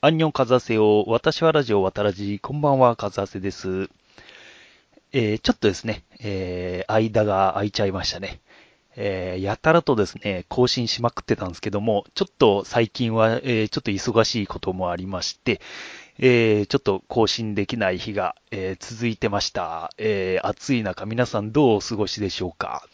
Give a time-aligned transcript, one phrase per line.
[0.00, 1.02] アンニョンカザセよ。
[1.08, 2.38] 私はラジオ渡らじ。
[2.38, 3.90] こんばんは、カザセです。
[5.10, 8.38] えー、ちょっとですね、えー、間が空いちゃいましたね。
[8.94, 15.60] えー、やたらとですね、更新しまくってたんですけども、ちょっと最近は、えー、ちょっと忙しいこともありまして、
[16.20, 19.90] えー、ちょっと更新できない日が、えー、続いてました。
[19.98, 22.84] えー、暑い中、皆さんどうお過ごしでしょうか。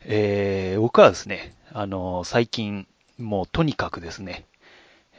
[0.00, 2.88] えー、僕はですね、あの最近、
[3.20, 4.46] もうとにかくですね、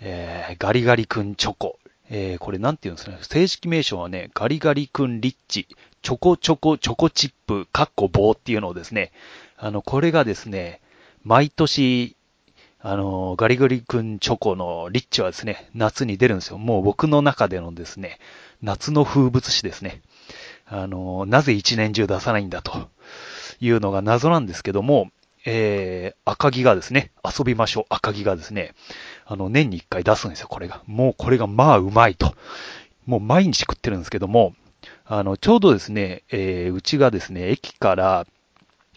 [0.02, 1.80] えー、ガリガリ君チョコ。
[2.10, 3.18] えー、これなんて言うんですかね。
[3.22, 5.68] 正式名称はね、ガリガリ君リッチ、
[6.02, 9.12] チョコチョコチョコチップ、カッコ棒っていうのをですね、
[9.58, 10.82] あの、これがですね、
[11.24, 12.16] 毎年、
[12.80, 16.60] あの、ガリガリ君チョコのリッチはですね、夏に出るんですよ。
[16.60, 18.20] もう僕の中でのですね、
[18.62, 20.02] 夏の風物詩ですね。
[20.68, 22.90] あの、なぜ一年中出さないんだと
[23.60, 25.10] いうのが謎なんですけども、
[25.46, 28.74] えー、赤木がですね、遊びましょう赤木がですね、
[29.26, 30.82] あの、年に一回出すんですよ、これが。
[30.86, 32.36] もうこれがまあうまいと。
[33.06, 34.54] もう毎日食ってるんですけども、
[35.06, 38.28] あの、ちょうどですね、えー、うちがですね、駅から、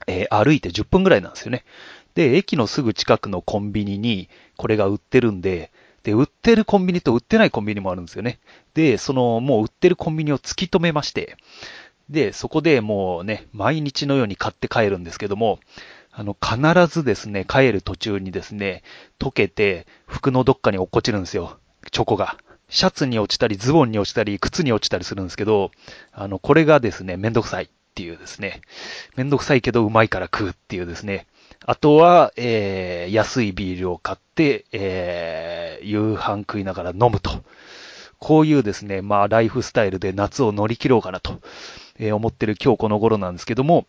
[0.07, 1.65] えー、歩いて10分ぐらいなんですよね。
[2.15, 5.71] で、駅のすぐ近くのコンビニにこれが売ってるんで、
[6.03, 8.39] で、売ってるコンビニと売ってないコンビニもあるんですよね。
[8.75, 11.37] で、その、もう売ってるコンビニを突き止めまして、
[12.09, 15.59] で、そこでもうね、毎日のように買って帰るんですけども、
[16.19, 18.83] あの、必ずですね、帰る途中にですね、
[19.21, 21.59] 溶けて、服のどっかに落っこちるんですよ。
[21.93, 22.37] チョコが。
[22.69, 25.71] シャツに落ちたり、ズボンに落ちたり、靴に落ちたりするんですけど、
[26.13, 28.63] あの、これがですね、めんどくさいっていうですね、
[29.15, 31.29] めんどくさいけどうまいから食うっていうですね、
[31.65, 37.45] あとは、えー、安いビールを買って、えー、夕飯食いながら飲むと。
[38.19, 41.41] こういうですね、まあ、ライフスタイルで夏を乗り切ろうかなと、
[42.01, 43.87] えー、思ってる今日この頃なんですけども、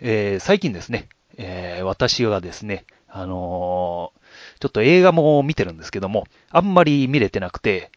[0.00, 1.08] えー、最近ですね、
[1.38, 7.90] えー、私はですね、あのー、ちょっと映画も見てるんですけども、あんまり見れてなくて、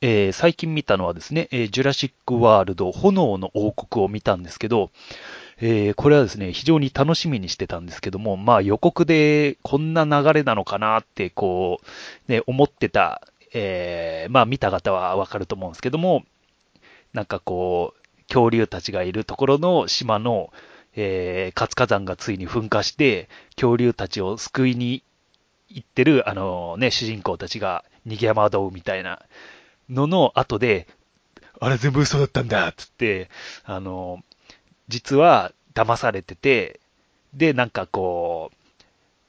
[0.00, 4.90] えー、最近見たのはですね、えジュラシックワールド炎の王国を見たんですけど、
[5.58, 11.80] えこれはですね、非常に楽しみにしてたんですけども、まあ予告でこんな流れなのかなって、こ
[12.28, 13.22] う、ね、思ってた、
[13.54, 16.24] えまあ見た方はわかると思うんですけども、
[17.14, 20.52] なんかこう、恐竜たちがいるところの島の、
[20.96, 25.02] えー、活火山がついに噴火して、恐竜たちを救いに
[25.68, 29.22] 行ってる、あのね、主人公たちが逃げ惑うみたいな
[29.90, 30.88] のの後で、
[31.60, 33.28] あれ全部嘘だったんだっつって、
[33.64, 34.22] あの、
[34.88, 36.80] 実は騙されてて、
[37.34, 38.50] で、なんかこ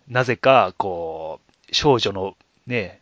[0.09, 3.01] う、なぜか、こう、少女のね、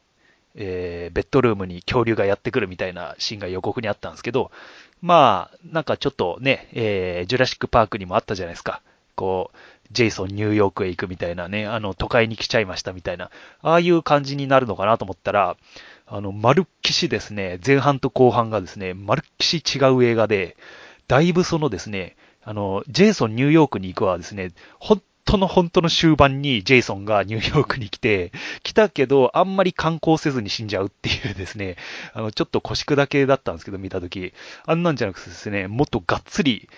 [0.56, 4.52] えー、ベッドルームに恐竜がやってくるみたいなシーンが予告にあったんですけど、
[5.06, 8.82] まあ、なんかちょっとね、えー、ジュラシックパークにもあったじゃないですか。
[9.14, 9.58] こう、
[9.92, 13.30] ジェイソンニューヨークへ行くみたいなね、あの、都会に来ちゃいましたみたいな、
[13.62, 15.58] ああいう感じになるのかなと思ったら、
[16.08, 20.58] あの、まるっきしですね、前半と後半がですね、まるっきし違う映画で、
[21.08, 28.32] だいぶそのですね、あの、ジェイソンニューヨークに行くはですね、本当の本当の終盤にジェイソンがニューヨークに来て、
[28.64, 31.76] 来たけど、あんまり観光せずに死んじゃうっていうですね、
[32.14, 34.34] あの、ちょっと腰砕けだったんですけど、見たとき。
[34.66, 36.70] あんなんじゃなくてですね、もっとがっつり、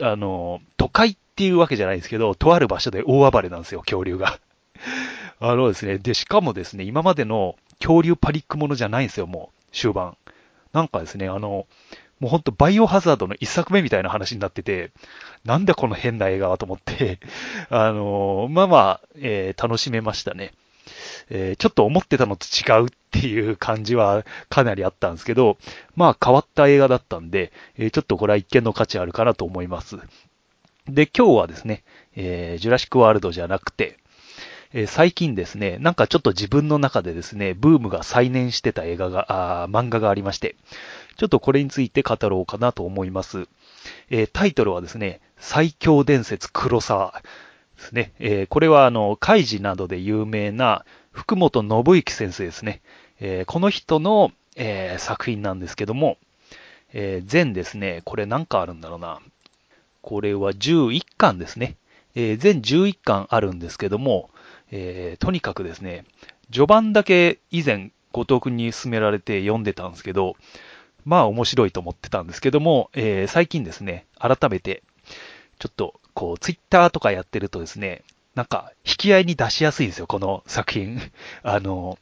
[0.00, 4.38] あの、都会っていうわけじゃないですけど、とある場所で大暴れなんですよ、恐竜が。
[5.38, 10.16] あのですね、で、しかもですね、今までの恐竜パニックものじゃないんですよ、もう、終盤。
[10.72, 11.66] なんかですね、あの、
[12.20, 14.90] もうほんとバイオハザードの一作目みたいな話になってて、
[15.44, 17.18] なんだこの変な映画はと思って
[17.68, 20.52] あのー、まあまあ、えー、楽しめましたね。
[21.28, 25.58] えー、ちょっと思ってたのと違うっていう感じはかなりあったんですけど、
[25.94, 29.96] まあ変わった映画だったんで、えちょっとこれは一見の価値あるかなと思います。
[30.88, 31.82] で、今日はですね、
[32.14, 33.98] えジュラシックワールドじゃなくて、
[34.72, 40.56] え最近ですね、なんかちょっと自分の中でですね、ブームが再燃してた映画が、あ漫画がありまして、
[41.16, 43.46] ちょっとこれについて語ろうかなと思います。
[44.10, 47.22] え、タイトルはですね、最強伝説黒沢
[47.76, 48.12] ですね。
[48.18, 52.82] え、これはあの、カイジなどで有名な福本信之先生ですね。
[53.20, 56.16] え、この人の、え作品なんですけども、
[56.92, 59.20] え全ですね、これ何かあるんだろうな。
[60.00, 61.76] これは11巻ですね。
[62.14, 64.30] え全11巻あるんですけども、
[64.70, 66.04] えとにかくですね、
[66.50, 70.36] 序盤だけ以前、後藤くんに勧められて読んでたんですけど、
[71.04, 74.82] まあ面白いと思ってたんですけども、えー、最近ですね、改めて、
[75.58, 78.02] ちょっと、こう、ツイッターとかやってるとですね、
[78.34, 81.00] なんか、引き合いに出しやすいんですよ、この作品。
[81.42, 81.98] あの、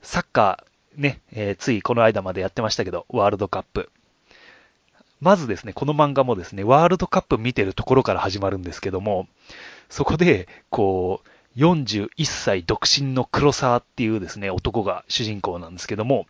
[0.00, 3.90] サッカー、ね、えー、ついこの間までやってましたけど、ワールドカップ。
[5.20, 9.26] まずですね、この漫画もですね、ワールドカップ見てるところから始まるんですけども、
[9.88, 16.26] そこで、こう、41歳独身の黒沢っていうですね、男が主人公なんですけども、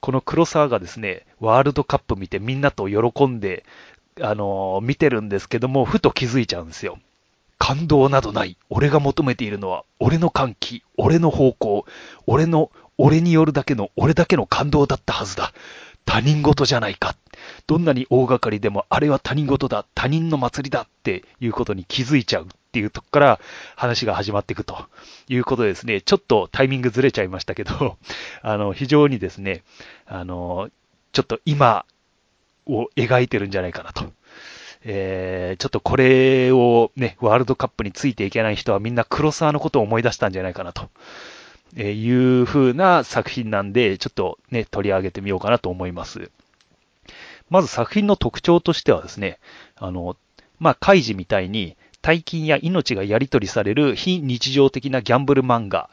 [0.00, 3.64] この黒沢がですね、ワールドカップ見てみんなと喜んで、
[4.20, 6.98] あのー、見てるんですけども、ふと気づいちゃうんですよ。
[7.58, 8.56] 感動などない。
[8.70, 11.84] 俺が求めているのは、俺の歓喜、俺の方向、
[12.26, 15.52] 俺の、俺によるだけの、俺だけの感動だったはずだ。
[16.04, 17.16] 他人事じゃないか。
[17.66, 23.40] どんなに大掛かりでも、あれは他人事だ、他人の祭りだっていうことに気づいちゃうっていうとこから
[23.76, 24.86] 話が始まっていくと
[25.28, 26.02] いうことですね。
[26.02, 27.96] ちょっとタイミングずれちゃいましたけど、
[28.42, 29.62] あの、非常にですね、
[30.06, 30.70] あの、
[31.12, 31.86] ちょっと今
[32.66, 34.12] を描いてるんじゃないかなと。
[34.84, 40.90] えー、ちょっとこれをね、ワールドカップについていけない人はみんな黒沢のことを思い出したんじゃないかなと。
[41.76, 46.30] えいう風な作品なんで、ちょっとね、取り上げてみようかなと思います。
[47.50, 49.38] まず作品の特徴としてはですね、
[49.76, 50.16] あの、
[50.58, 51.76] まあ、カイジみたいに
[52.08, 55.90] 大金や命がやり取りされる非日常的なギャンブル漫画。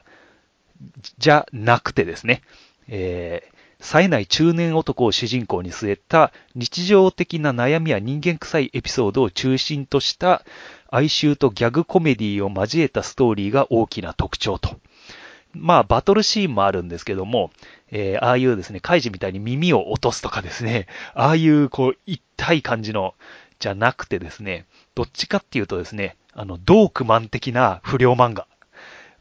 [1.18, 2.42] じゃなくてですね、
[2.88, 10.46] えー、冴えない中年男を主人公に据えた日常的な悩みや人間臭いエピソードを中心とした
[10.90, 14.80] 哀愁とギャグコメディを交えたストーリーが大きな特徴と。
[15.54, 17.52] まあ、バトルシーンもあるんですけども、
[17.92, 23.16] えー、ああいうですね、カイジみたいに耳を落とすとかですね、ああいう、こう、痛い感じの、
[23.60, 24.66] じゃなくてですね、
[24.96, 28.48] どっちかっていうとですね、あの、ドークマン的な不良漫画。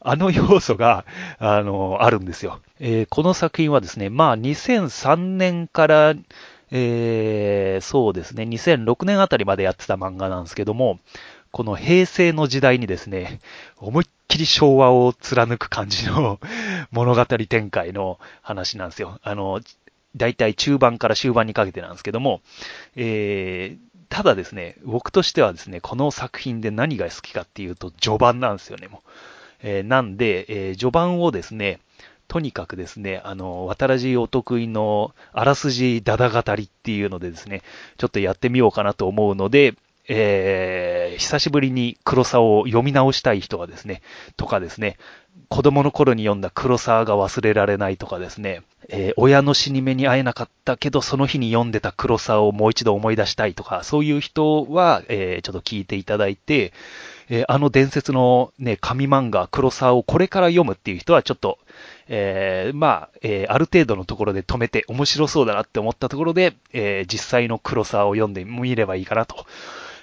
[0.07, 1.03] あの要素が、
[1.39, 2.61] あの、あるんですよ。
[2.79, 6.13] えー、この作品はですね、まあ、2003年から、
[6.71, 10.99] えー、そうですね、2006年あたりまでやってた漫画なんですけども、
[11.51, 13.39] この平成の時代にですね、
[13.77, 16.39] 思いっきり昭和を貫く感じの
[16.91, 19.19] 物語展開の話なんですよ。
[19.23, 19.61] あの、
[20.15, 22.41] 大体中盤から終盤にかけてなんですけども、
[22.95, 29.09] えー、ただですね、僕としてはですね、この作品で何が好きかっていうと、序盤なんですよね、もう。
[29.63, 31.79] えー、なんで、えー、序盤をですね、
[32.27, 37.61] とにかくですね、あの、渡らじお得意のあらすじだだ語りっていうのでですね、
[37.97, 39.75] ちょっとやってみようかなと思うので、
[40.07, 44.01] えー、久しぶりに黒沢を読み直したい人はですね、
[44.37, 44.97] とかですね、
[45.49, 56.73] 子供の頃に読んだ黒沢が忘れられないとかですね、えー、親の死に目に会えなかったけど、その日に読んでた黒沢をもう一度思い出したいとか、そういう人は、えー、ちょっと聞いていただいて、
[57.29, 61.57] えー、あの伝説のね、紙漫画、黒沢をこれから読むっていう人はちょっと、
[62.07, 69.45] えー、まあ、えー、ある程度のところで止めて面白そうだなって思ったところで、えー、実際の黒沢を読んでみればいいかなと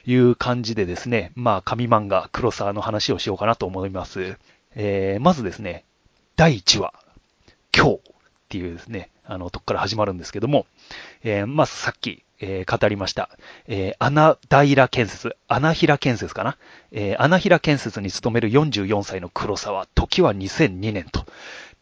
[0.04, 4.36] いう感じでですね、まあ、紙漫画、黒沢の話をしようかなと思います。
[4.74, 5.84] えー、まずですね、
[6.36, 6.94] 第1話、
[7.76, 7.98] 今日っ
[8.48, 10.66] ていうですね、あの、とこから始まるんですけども、
[11.22, 13.30] えー、まずさっき、えー、語りました。
[13.68, 16.56] えー、穴平建設、穴平建設かな、
[16.90, 21.24] えー、穴平建設に勤める44歳の黒沢、時は2002年と。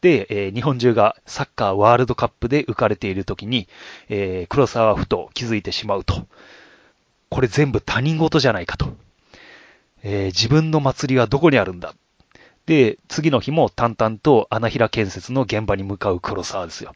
[0.01, 3.69] で、えー、日本中がサッカーワールドカップで浮かれている時に、
[4.09, 6.27] えー、黒沢ふと気づいてしまうと。
[7.29, 8.97] これ全部他人事じゃないかと。
[10.03, 11.95] えー、自分の祭りはどこにあるんだ？
[12.71, 16.95] で、次の日も淡々と穴平建設の現場に向かう黒沢ですよ。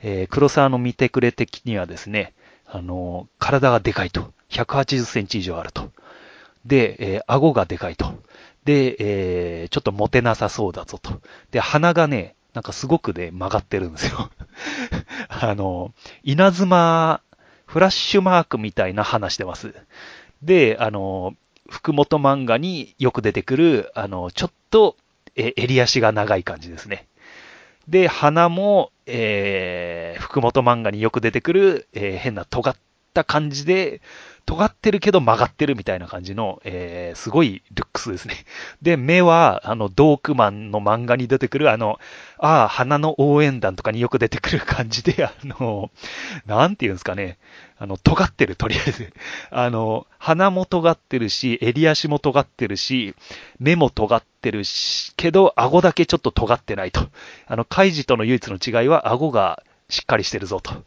[0.00, 2.34] えー、黒沢の見てくれ的にはですね、
[2.66, 4.32] あの、体がでかいと。
[4.50, 5.90] 180センチ以上あると。
[6.64, 8.14] で、えー、顎がでかいと。
[8.64, 11.20] で、えー、ちょっとモテなさそうだぞと。
[11.50, 14.30] で、鼻がね、なんかすごくね、曲がってるんですよ。
[15.28, 17.22] あの、稲妻
[17.66, 19.74] フラッシュマークみたいな話してます。
[20.44, 21.34] で、あの、
[21.68, 24.96] 福本漫画によく出てくる、あの、ちょっと、
[25.36, 27.06] え、襟足が長い感じですね。
[27.88, 32.76] で、鼻も、えー、福本漫画によく出てくる、えー、変な尖っ
[33.14, 34.00] た感じで、
[34.44, 38.34] 尖ってるけど曲がってるみたいな感じの、えー、すごいルックスですね。
[38.82, 41.98] で、目は、あの、ドークマンの漫画に出てくる、あの、
[42.38, 45.90] ああ、花の応援団とかによく出てくる感じで、 あの、
[46.46, 47.38] なんていうんですかね、
[47.78, 49.12] あの、尖ってる、とりあえず。
[49.50, 53.14] あの、鼻も尖ってるし、襟足も尖ってるし、
[53.58, 57.08] 目も尖ってるし、けど、顎だけちょっと尖ってないと。
[57.46, 60.84] あの、カイジとの唯一の違いは、顎がしっかりしてるぞ、と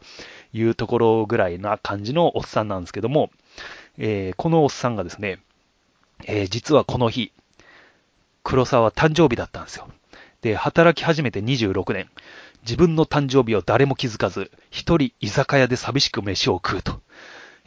[0.52, 3.30] いうところぐらいな感じのおっさんなんですけども、
[3.98, 5.38] えー、このおっさんがですね、
[6.24, 7.32] えー、実はこの日、
[8.42, 9.88] 黒沢誕生日だったんですよ。
[10.42, 12.08] で、働き始めて26年、
[12.62, 17.00] 自分の誕生日を誰も気づかず、一人居酒屋で寂しく飯を食うと。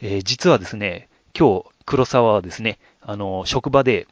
[0.00, 1.08] えー、実はですね、
[1.38, 4.06] 今日、黒沢はですね、あの、職場で、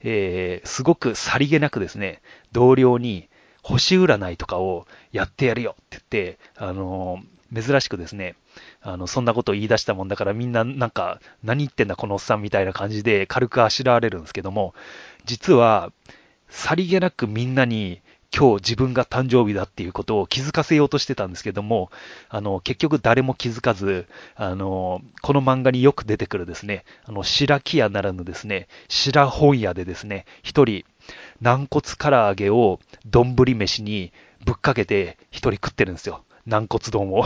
[0.00, 2.22] えー、すごくさりげなくですね、
[2.52, 3.28] 同僚に
[3.62, 7.22] 星占いとかをやってやるよって言って、あの、
[7.54, 8.34] 珍しくですね、
[8.80, 14.74] あの、そんなことを言い出したもんだからみんななんか、何言ってんだこのおっさんみたいな感じで軽くあしらわれるんですけども、
[15.24, 15.92] 実は、
[16.48, 18.00] さりげなくみんなに
[18.36, 21.90] 今日自分が誕生日だっていうことを気づかせようとしてたんですけども、
[22.28, 30.84] あの、結局誰も気づかず、あの、この漫画によく出てくるですね、あの、白木屋ならぬですね、白本屋でですね、一人、
[31.40, 34.12] 軟骨唐揚げを丼飯に
[34.44, 36.22] ぶっかけて一人食ってるんですよ。
[36.46, 37.24] 軟骨丼を。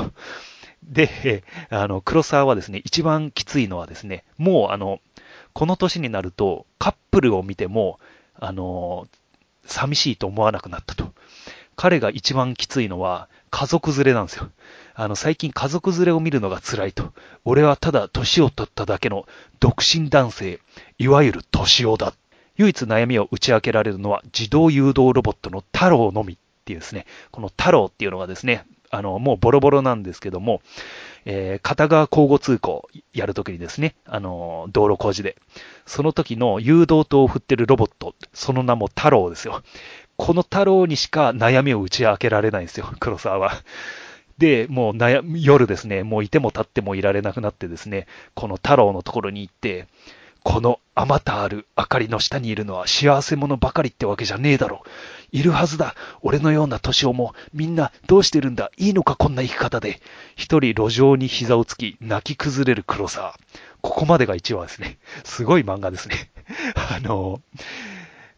[0.85, 5.01] で、 あの、黒沢はですね、一番きついのはですね、もうあの、
[5.53, 8.01] この年になるとカップルを見ても、
[8.35, 9.07] あの、
[9.67, 11.13] 寂しいと思わなくなったと。
[11.77, 14.51] 彼が一番きついのは家族連れなんですよ。
[14.95, 17.13] あの、最近家族連れを見るのが辛いと。
[17.45, 19.27] 俺はただ年を取っただけの
[19.61, 20.61] 独身男性、
[20.99, 22.13] いわゆる年をだ。
[22.57, 30.61] 唯一悩みを打ち明けられるのは自動誘導ロボットの太郎のみっていうですね、この太郎っていうのがですね、あの、もうボロボロなんですけども、
[31.25, 35.37] えー、片側交互通行やるときにですね、あの、道路工事で、
[35.87, 39.63] その時の誘導灯を振ってるロボット、その名も太郎ですよ。
[40.19, 43.53] この太郎にしか悩みを打ち明けられないんですよ、 黒沢は。
[44.37, 49.87] で、もう悩夜ですね、もういても立ってもいられなくなってですね、この太郎のところに行って、
[50.45, 54.83] このあまたある明かりの下にいるのは幸せ者ばかりってわけじゃねえだろ。
[55.31, 55.95] いるはずだ。
[56.21, 58.71] 俺のような年をもみんなどうしてるんだ？
[58.77, 59.17] いいのか？
[59.17, 60.01] こんな生き方で。
[60.37, 63.39] 一人路上に膝をつき泣き崩れる黒沢。
[63.81, 64.99] ここまでが一話ですね。
[65.25, 66.31] すごい漫画ですね。
[66.75, 67.41] あの、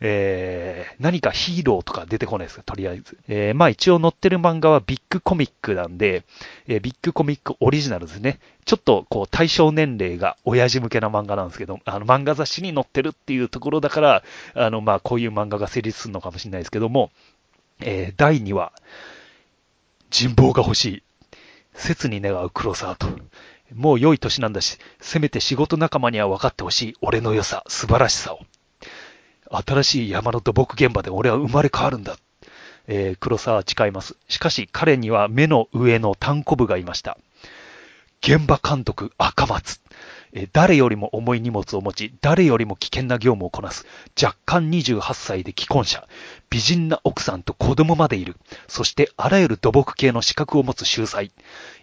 [0.00, 3.18] えー、何かヒーローとか出てこないですか、とりあえず。
[3.28, 6.24] えー、まあ一応載ってる漫画はビッグコミックなんで、
[6.66, 8.38] えー、ビッグコミックオリジナルですね。
[8.64, 14.22] ちょっとこう対象年齢が親父向けな漫画なんですけど、あの漫画雑誌に載ってるっていうところだから、
[14.54, 17.10] あのまあこういう漫画が成立するのかもしれないですけども、
[17.80, 18.72] えー、第2話、
[20.10, 21.02] 人望が欲しい。
[21.74, 23.08] 切に願う黒沢と。
[23.74, 28.40] もう良い年なんだし、せめて仕事仲間には分かってほしい俺の良さ、素晴らしさを。
[29.56, 32.16] 新しい山の土木現場で俺は生まれ変わるんだ。
[32.86, 34.16] えー、黒沢は誓います。
[34.28, 37.18] しかし彼には目の上の単行部がいました。
[38.20, 39.80] 現場監督赤松。
[40.32, 43.86] え、誰よりも重い荷物を持ち、誰よりも危険な業務をこなす。
[44.20, 46.08] 若干28歳で既婚者。
[46.50, 48.36] 美人な奥さんと子供までいる。
[48.66, 51.30] そしてあらゆる土木系の資格を持つ秀才。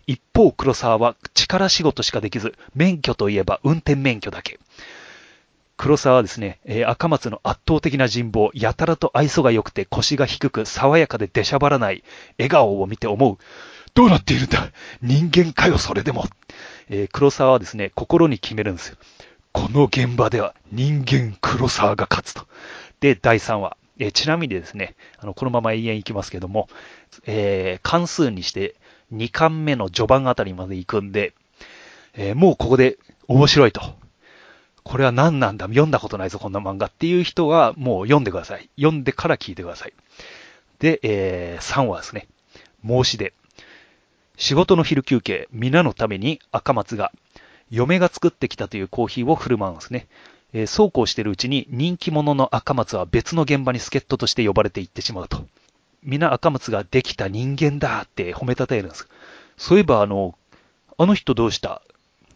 [0.08, 4.60] 一方黒沢は力仕事しかできず、免許といえば運転免許だけ。
[5.78, 12.04] 黒沢はですね、えー、赤松の圧倒的な人望、やたらと愛想が良くて腰が低く爽やかで出しゃばらない
[12.38, 13.38] 笑顔を見て思う。
[13.94, 14.72] どうなっているんだ？
[15.02, 16.26] 人間かよ、それでも。
[16.90, 18.98] えー、黒沢はですね、心に決めるんですよ。
[19.52, 22.48] この現場では人間黒沢が勝つと。
[23.00, 23.76] で、第3話。
[24.00, 26.70] えー、ちなみにですね、あの、このまま永遠行きますけども、
[27.26, 28.76] え、関数にして
[29.14, 31.34] 2巻目の序盤あたりまで行くんで、
[32.14, 32.98] え、もうここで
[33.28, 33.82] 面白いと。
[34.84, 35.68] これは何なんだ？
[35.68, 38.70] 読んだことないぞ、こんな漫画っていう人はもう読んでください。
[38.78, 39.94] 読んでから聞いてください。
[40.80, 42.28] で、えー、3話ですね。
[42.86, 43.34] 申し出。
[44.38, 47.12] 仕事の昼休憩、皆のために赤松が、
[47.70, 50.08] 嫁が作ってきたというコーヒーを振る舞うんですね。
[50.54, 55.46] えー、そうこうしてるうちに人気者の赤松は別の現場に助っ人として呼ばれていってしまうと。
[56.04, 59.08] 皆赤松ができた人間だって褒めたたえるんです。
[59.58, 60.36] そういえばあの、
[60.98, 61.84] あの人どうした？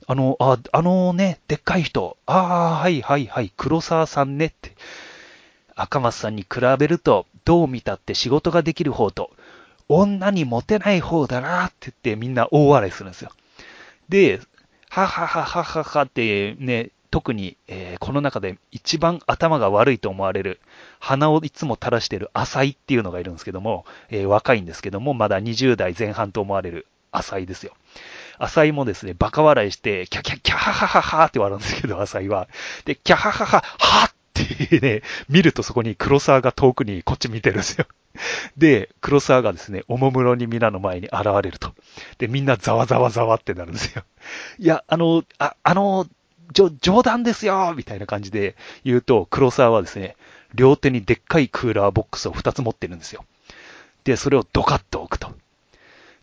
[0.08, 4.74] あの、あ、あのね、でっかい人、ああ、はいはいはい、黒沢さんねって。
[5.76, 9.32] 赤松さんに比べると、どう見たって仕事ができる方と、
[9.90, 13.32] 女にモテない方だなって言ってみんな大笑いするんですよ。
[14.10, 14.40] で、
[14.90, 20.60] ははははははってね、特に、えー、この中で一番頭が悪いと思われる、
[21.00, 27.74] 鼻をいつも垂らしている浅井っていうのがいるんですけども、えー、若いんですけども、まだ20代前半と思われる浅井ですよ。
[28.40, 32.48] 浅井もですね、バカ笑いして、キャキャキャハハハハって笑うんですけど、浅井は。
[32.86, 37.86] で、キャハハハハってね、見るとそこに黒沢が遠くにこっち見てるんですよ。
[38.58, 41.74] で、黒沢がですね、おもむろに皆の前に現れると。
[42.18, 44.04] で、みんなざわざわざわってなるんですよ。
[44.60, 46.08] いや、あの、あ、あの、
[46.54, 50.16] 冗談ですよみたいな感じで言うと、黒沢はですね、
[50.54, 53.26] 両手にでっかいクーラーボックスを2つ持ってるんですよ。
[54.04, 55.34] で、それをドカッと置くと。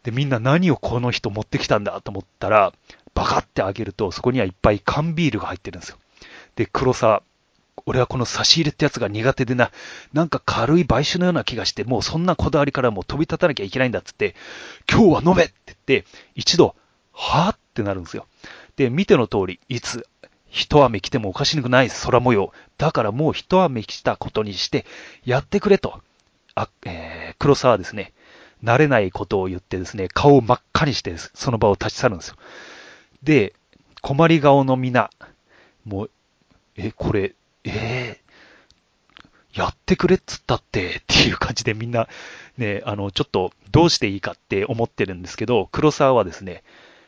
[0.03, 2.73] で、みんな何をこの人持ってきたんだと思ったら、
[3.15, 5.99] バカって開けると、そこにはいっぱい缶ビールが入ってるんですよ。
[6.57, 7.23] で、黒沢、
[7.87, 9.71] 俺はこの差し入れってやつが苦手でな、
[10.13, 14.35] なんか軽い買収のような気がして、もうそんなこだわりからもう飛び立たなきゃいけないんだっつって、
[14.91, 16.05] 今日は飲めって言って、
[16.35, 16.75] 一度、
[17.13, 18.27] はぁってなるんですよ。
[18.77, 20.07] で、見ての通り、いつ、
[20.49, 22.53] 一雨来てもおかしくない空模様。
[22.77, 24.85] だからもう一雨来たことにして、
[25.25, 26.03] やってくれと。
[26.55, 28.13] あ、えー、黒沢ですね、
[28.63, 32.37] 慣れないことを言ってですね、顔を真っ赤にして、その場を立ち去るんですよ。
[33.23, 33.55] で、
[34.01, 35.11] 困り顔の皆、
[35.85, 36.11] もう、
[36.77, 42.09] え、これ、えー、やってくれっつったってっていう感じでみんな
[42.57, 46.63] ね、あの、ちょっとどうしていいかって思ってるんですけど、黒沢はですね、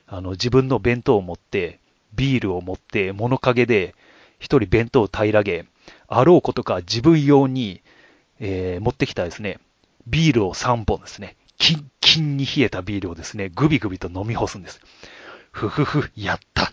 [0.06, 1.80] あの、自分の弁当を持って、
[2.14, 3.94] ビールを持って、物陰で
[4.38, 5.66] 一人弁当を平らげ、
[6.06, 7.82] あろうことか自分用に、
[8.40, 9.58] えー、持ってきたですね、
[10.06, 14.80] ビールを3本ですね、キンキンに冷えたビールをですね、グビグビと飲み干すんです。
[15.50, 16.72] ふふふ、やった。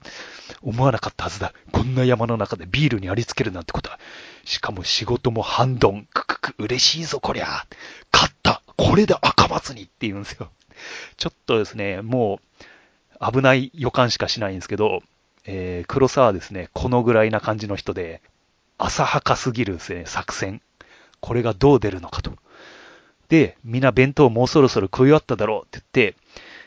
[0.62, 1.54] 思わなかったはずだ。
[1.72, 4.00] こんな山の中でビールにありつけるなんてことは。
[4.44, 6.08] しかも仕事も半ドン。
[6.14, 7.66] くくく、嬉しいぞ、こりゃ。
[8.12, 8.64] 勝った。
[8.76, 10.50] これで赤松にって言うんですよ。
[11.18, 12.40] ちょっとですね、も
[13.22, 15.02] う危ない予感しかしないんですけど、
[15.46, 18.22] えー、黒沢はですね、このぐらいな感じの人で、
[18.78, 20.62] 浅はかすぎるですね、作戦。
[21.20, 22.34] これがどう出るのかと。
[23.32, 26.18] で、みんな弁当もうそろそろ食い終わっただろうって言って、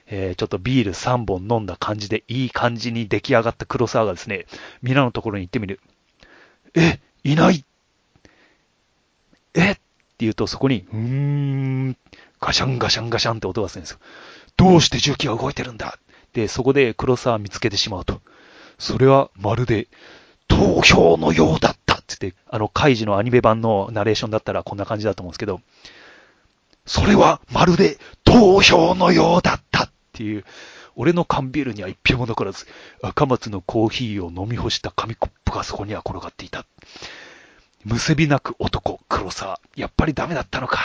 [0.06, 4.46] えー、ちょっとビール3本飲んだ感じでいい感じに出来上がった黒沢がですね、
[4.80, 5.78] みんなのところに行ってみる。
[6.74, 7.66] え、いない
[9.52, 9.72] え？
[9.72, 9.80] って
[10.20, 11.96] 言うとそこに、うーん、
[12.40, 13.98] ガシャンガシャンガシャンって音がするんですよ。
[14.56, 15.98] どうして重機は動いてるんだ？
[16.32, 18.22] で、そこで黒沢見つけてしまうと。
[18.78, 19.88] それはまるで
[20.48, 25.60] 投票のようだったって言って、あの、カイジのアニメ版のナレーションだったらこんな感じだと思うんですけど、
[26.86, 30.44] それはまるで投票のようだったっていう、
[30.96, 32.66] 俺の缶ビールには一票も残らず、
[33.02, 36.66] 赤松のコーヒーを飲み干した紙コップがそこには転がっていた。
[37.84, 39.60] むせびなく男、黒沢。
[39.76, 40.80] やっぱりダメだったのか。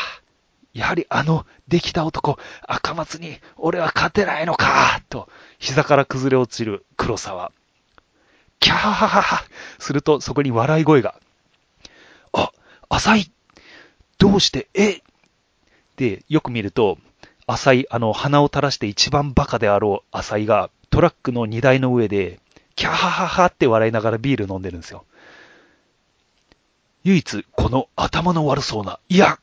[0.73, 2.37] やはりあの、できた男、
[2.67, 5.29] 赤松に俺は勝てないのか、と、
[5.59, 7.51] 膝から崩れ落ちる黒沢。
[8.59, 9.43] キャーハハハ
[9.79, 11.15] すると、そこに笑い声が。
[12.33, 12.51] あ、
[12.89, 13.31] 浅い。
[14.17, 15.01] どうして、え？
[15.99, 16.97] で、よく見ると、
[17.45, 22.39] 浅井、あの、鼻を垂らして一番バカであろう浅井が、トラックの荷台の上で、
[22.77, 25.03] キャハハハって笑いながらビール飲んでるんですよ。
[27.03, 29.39] 唯一、この頭の悪そうな、いや、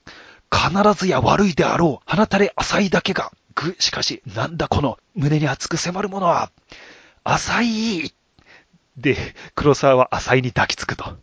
[0.50, 6.50] 必ずや悪いであろう、鼻垂れ浅井だけが、ぐ、しかし、なんだこの、胸に熱く迫るものは、
[7.22, 8.14] 浅井
[8.96, 9.18] で、
[9.54, 11.18] 黒沢は浅井に抱きつくと。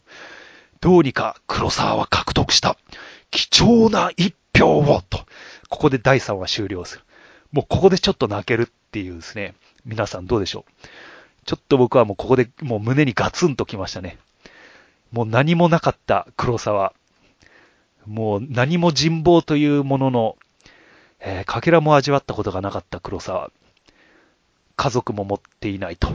[0.80, 2.78] どうにか黒沢は獲得した。
[3.32, 5.20] 貴重な一票をと。
[5.70, 7.04] ここで第3話終了する。
[7.52, 9.54] もうここでちょっと泣けるっていうですね。
[9.86, 10.86] 皆さんどうでしょう？
[11.46, 14.18] ちょっと僕はもうここでもう胸にガツンときましたね。
[15.12, 16.94] もう何もなかった黒沢。
[18.06, 20.38] もう何も人望というものの、
[21.20, 23.52] えー、かけらも味わったことがなかった黒沢。
[24.76, 26.10] 家族も持っていないと。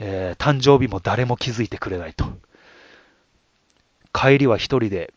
[0.00, 2.24] えー、誕生日も誰も気づいてくれないと。
[4.12, 5.12] 帰りは一人で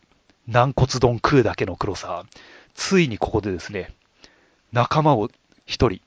[0.48, 2.24] 軟骨丼食うだけの黒沢。
[2.74, 3.92] ついにここでですね、
[4.72, 5.28] 仲間を
[5.66, 6.00] 一人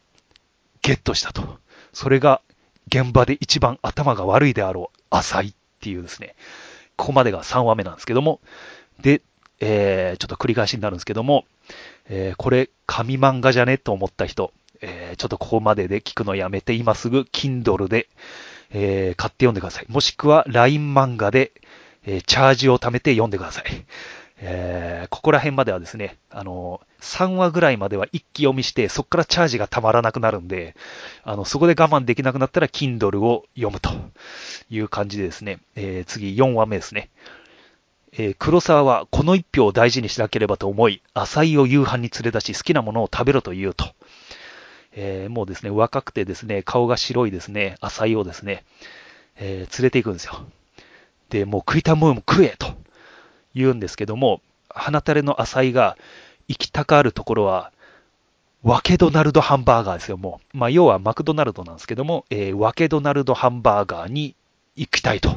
[0.82, 1.58] ゲットしたと。
[1.94, 2.42] それが
[2.88, 6.36] 現場で一番頭が悪いであろう浅井っていうですね、
[6.98, 8.40] ここまでが3話目なんですけども、
[9.02, 9.22] で、
[9.60, 11.46] えー、ちょっと繰り返しになるんですけども、
[12.08, 18.08] えー、これ、紙漫画じゃねと思った人、えー、ちょっとここまでで聞くのやめて、今すぐ Kindle で、
[18.72, 19.86] えー、買って読んでください。
[19.90, 21.54] もしくは LINE 漫画で、
[22.06, 23.86] えー、チャージを貯めて読んでください。
[24.38, 30.76] えー、ここら辺まではですね、あの、3話ぐらいまでは一気読みして、そこからチャージがたまらなくなるんで、
[31.24, 33.92] あの、そこで我慢できなくなったら、Kindle を読むと
[34.70, 37.10] いう感じでですね、えー、次4話目ですね。
[38.18, 43.86] えー、黒沢はこの一票を大事にしなければと思い、浅井を夕飯に連れ出し好きなものを食べろと言うと。
[44.98, 48.64] えー、もうですね、若くてですね、顔が白いですね、浅井をですね、
[49.36, 50.46] えー、連れて行くんですよ。
[51.30, 52.85] で、もう食いたいものも食えと。
[53.56, 55.98] 言うんですけども、鼻垂れの浅井が
[56.48, 57.72] 行きたくあるところは、
[58.64, 60.58] ワケドナルドハンバーガーですよ、もう。
[60.58, 64.36] まあ、要はマクドナルドなんですけども、えー、ワケドナルドハンバーガーに
[64.76, 65.36] 行きたいと。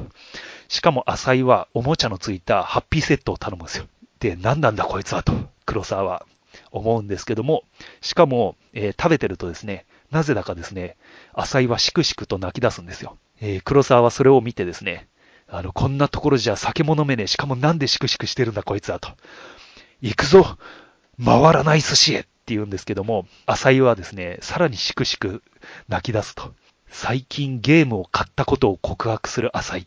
[0.69, 3.87] しかも浅井はおもちゃのついたハッピーセットを頼むんですよ。
[4.21, 5.33] で、何なんだこいつはと、
[5.67, 6.27] 黒沢は
[6.71, 7.65] 思うんですけども、
[8.01, 10.97] しかも、えー、食べてるとですね、なぜだかですね、
[11.35, 13.19] 浅井はしくしくと泣き出すんですよ。
[13.41, 15.07] えー、黒沢はそれを見てですね、
[15.49, 17.27] あの、こんなところじゃ酒も飲めねえ。
[17.27, 19.11] しかもなんでシクシクしてるんだこいつはと。
[20.01, 20.59] 行くぞ
[21.25, 25.43] 回らない寿司へって言うんですけども、浅井はですね、さらにシクシク
[25.89, 26.55] 泣き出すと。
[26.91, 29.87] 最近ゲームを買ったことを告白する浅井。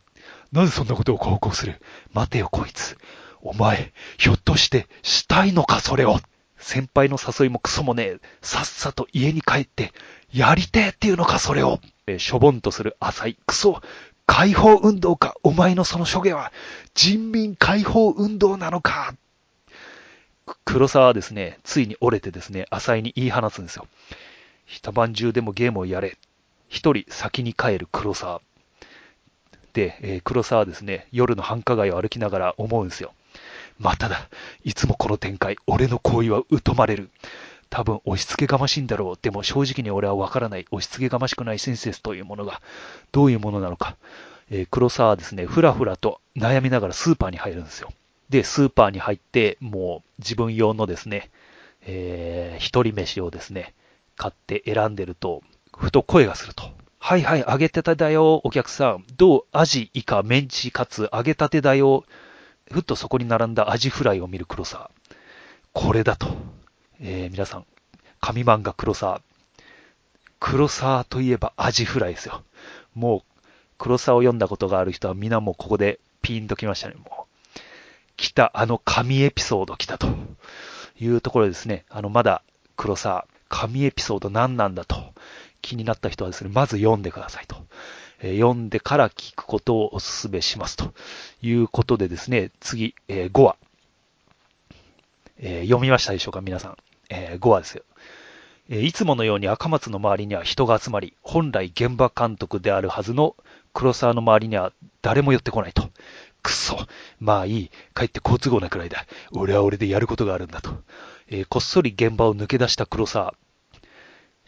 [0.51, 1.79] なぜそんなことを告する？
[2.11, 2.97] 待てよこいつ。
[3.41, 6.19] お前、ひょっとしてしたいのかそれを。
[6.57, 8.17] 先輩の誘いもクソもねえ。
[8.41, 9.93] さっさと家に帰って、
[10.31, 11.79] やりてえっていうのかそれを。
[12.05, 13.37] えしょぼんとする浅井。
[13.47, 13.81] クソ、
[14.25, 16.51] 解放運動か、お前のその諸言は
[16.93, 19.15] 人民解放運動なのか。
[20.65, 23.87] 黒沢はですね、ついに折れてですね、浅井に言い放つんですよ。
[24.65, 26.17] 一晩中でもゲームをやれ。
[26.69, 28.41] 一人先に帰る黒沢。
[29.73, 33.13] で、えー、黒沢はですね、夜の繁華街を歩きながら思うんですよ。
[33.79, 34.29] まただ。
[34.63, 37.09] いつもこの展開、俺の行為は疎まれる。
[37.71, 39.19] 多分押し付けがましいんだろう。
[39.19, 40.65] でも正直に俺はわからない。
[40.71, 42.61] 押し付けがましくないセンセスというものが、
[43.13, 43.95] どういうものなのか。
[44.51, 47.89] えー、黒沢はですね、ふらふらと悩みながらスーパーに入るんですよ。
[48.29, 51.31] で、スーパーに入って、もう自分用のですね、
[51.83, 53.73] えー、一人飯をですね、
[54.17, 55.41] 買って選んでると、
[55.75, 56.63] ふと声がすると。
[56.99, 59.05] はいはい、揚げてただよ、お客さん。
[59.15, 62.03] どうアジ、イカ、メンチ、カツ、揚げたてだよ。
[62.69, 64.91] ふっとそこに並んだアジフライを見る黒沢。
[65.71, 66.27] これだと。
[67.03, 67.65] えー、皆さん、
[68.19, 69.21] 神漫画黒沢。
[70.39, 72.43] 黒沢といえばアジフライですよ。
[72.93, 73.43] もう、
[73.79, 76.95] 黒沢を読んだことがある人は皆もうここでピンときましたね。
[76.95, 77.59] もう、
[78.17, 80.07] 来た、あの神エピソード来たと
[80.99, 81.85] いうところですね。
[81.89, 82.43] あの、まだ
[82.77, 85.13] 黒沢、神エピソード何なんだと
[85.63, 87.55] 気になった人はですね、まず読んでくださいと。
[88.19, 90.93] えー、読んでから聞くことをお勧めしますと
[91.41, 93.55] いうことでですね、次、えー、5話、
[95.39, 96.77] えー、読みましたでしょうか、皆さん。
[97.11, 97.83] えー、5話ですよ。
[98.69, 103.35] え、いつものように赤松の周りには人が集まり、本来現場監督であるはずの
[103.73, 104.71] 黒沢の周りには
[105.01, 105.89] 誰も寄ってこないと。
[106.41, 106.77] くそ。
[107.19, 107.71] まあいい。
[107.93, 109.05] 帰って好都合なくらいだ。
[109.31, 110.71] 俺は俺でやることがあるんだと。
[111.27, 113.35] えー、こっそり現場を抜け出した黒沢。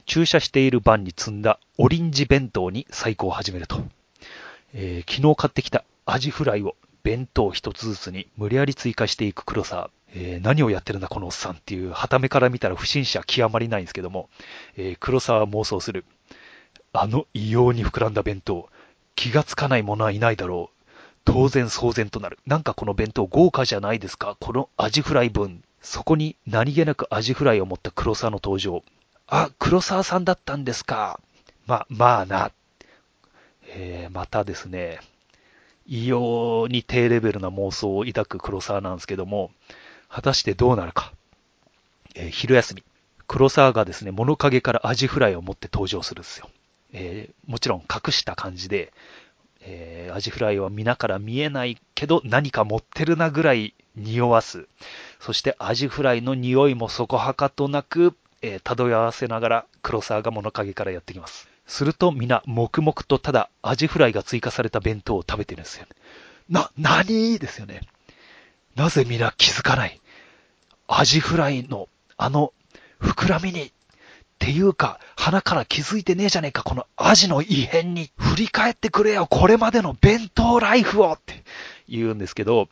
[0.06, 3.84] 駐車しているバンに積んだオリンジ弁当に細工を始めると。
[4.74, 9.90] えー、昨日買ってきたアジフライを弁当一つずつに無理やり追加していく黒沢。
[10.16, 14.30] えー、何をやってるんだこのおっさんっていう、はためから見たら不審者極まりないんですけども、
[14.78, 16.06] えー、黒沢は妄想する。
[16.92, 18.70] あの異様に膨らんだ弁当、
[19.16, 20.92] 気がつかない者はいないだろう。
[21.26, 22.38] 当然騒然となる。
[22.46, 24.38] なんかこの弁当豪華じゃないですか。
[24.40, 25.64] このアジフライ分。
[25.82, 28.84] そこに何気なくアジフライを持った黒沢の登場。
[29.28, 31.20] あ、黒沢さんだったんですか。
[31.66, 32.52] ま、まあな。
[33.68, 35.00] えー、またですね、
[35.86, 39.52] 異様に低レベルな妄想を抱く黒沢なんですけども、
[40.14, 41.12] 果たしてどうなるか。
[42.16, 42.84] えー、昼休み。
[43.26, 46.50] 黒沢がですね、物陰からアジフライを持って登場するんですよ。
[46.94, 48.94] えー、もちろん隠した感じで、
[49.62, 54.68] えー、アジフライは皆から見えないけど何か持ってるなぐらい匂わす。
[55.20, 61.48] そしてアジフライの匂いもそこはかとなく、えー、漂わせながら黒沢が物陰からやってきます。
[61.66, 65.88] すると皆黙々とただアジフライが追加された弁当を食べてるんですよ。
[66.50, 67.82] な、なにですよね。
[68.76, 70.00] なぜ皆気づかない？
[70.88, 72.54] アジフライのあの
[73.02, 73.72] 膨らみに、っ
[74.40, 78.12] ていうか、鼻から気づいてねえじゃねえか、このアジの異変に。
[78.18, 81.44] 振り返ってくれよ、これまでの弁当ライフをって
[81.88, 82.68] 言うんですけど、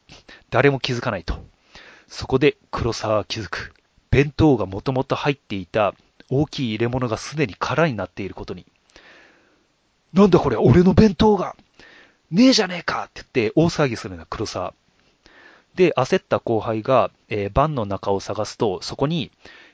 [0.50, 1.45] 誰も気づかないと。
[2.08, 3.74] そこで黒沢は気づく。
[4.10, 5.93] 弁当がもともと入っていた
[6.30, 8.65] 大きい入れ物がすでに空になっていることに。
[10.12, 11.56] なんだこれ、俺の弁当が
[12.32, 14.74] ねえじゃねえかって言って大騒ぎするんだ、黒沢。
[15.76, 19.32] で、焦った後輩が、えー、バンの中を探すと、そこに、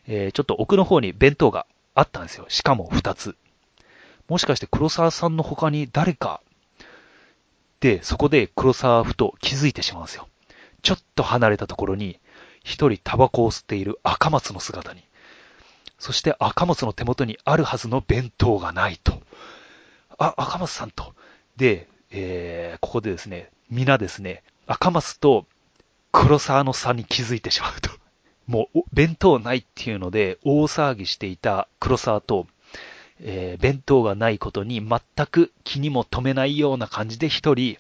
[0.08, 2.46] えー、ちょっと奥の方に弁当があったんですよ。
[2.50, 3.36] しかも2つ。
[4.28, 6.42] もしかして黒沢さんの他に誰か、
[7.80, 10.28] で、そこで黒沢ふと気づいてしまうんですよ。
[10.82, 12.20] ちょっと離れたところに、
[12.64, 15.04] 一人タバコを吸っている赤松の姿に。
[16.00, 19.22] そして赤松の手元にあるはずの弁当がないと。
[20.18, 21.14] あ、赤松さんと。
[21.56, 25.46] で、えー、ここでですね、皆ですね、赤松と
[26.12, 27.90] 黒沢の差に気づいてしまうと。
[28.48, 32.48] もう、弁当ないっていうので、大騒ぎしていた黒沢と、
[33.20, 37.78] えー、弁当がないことに全く気にも留めないような感じで一人、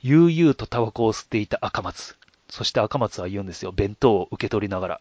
[0.00, 2.16] 悠々とタバコを吸っていた赤松。
[2.48, 3.72] そして赤松は言うんですよ。
[3.72, 5.00] 弁当を受け取りながら。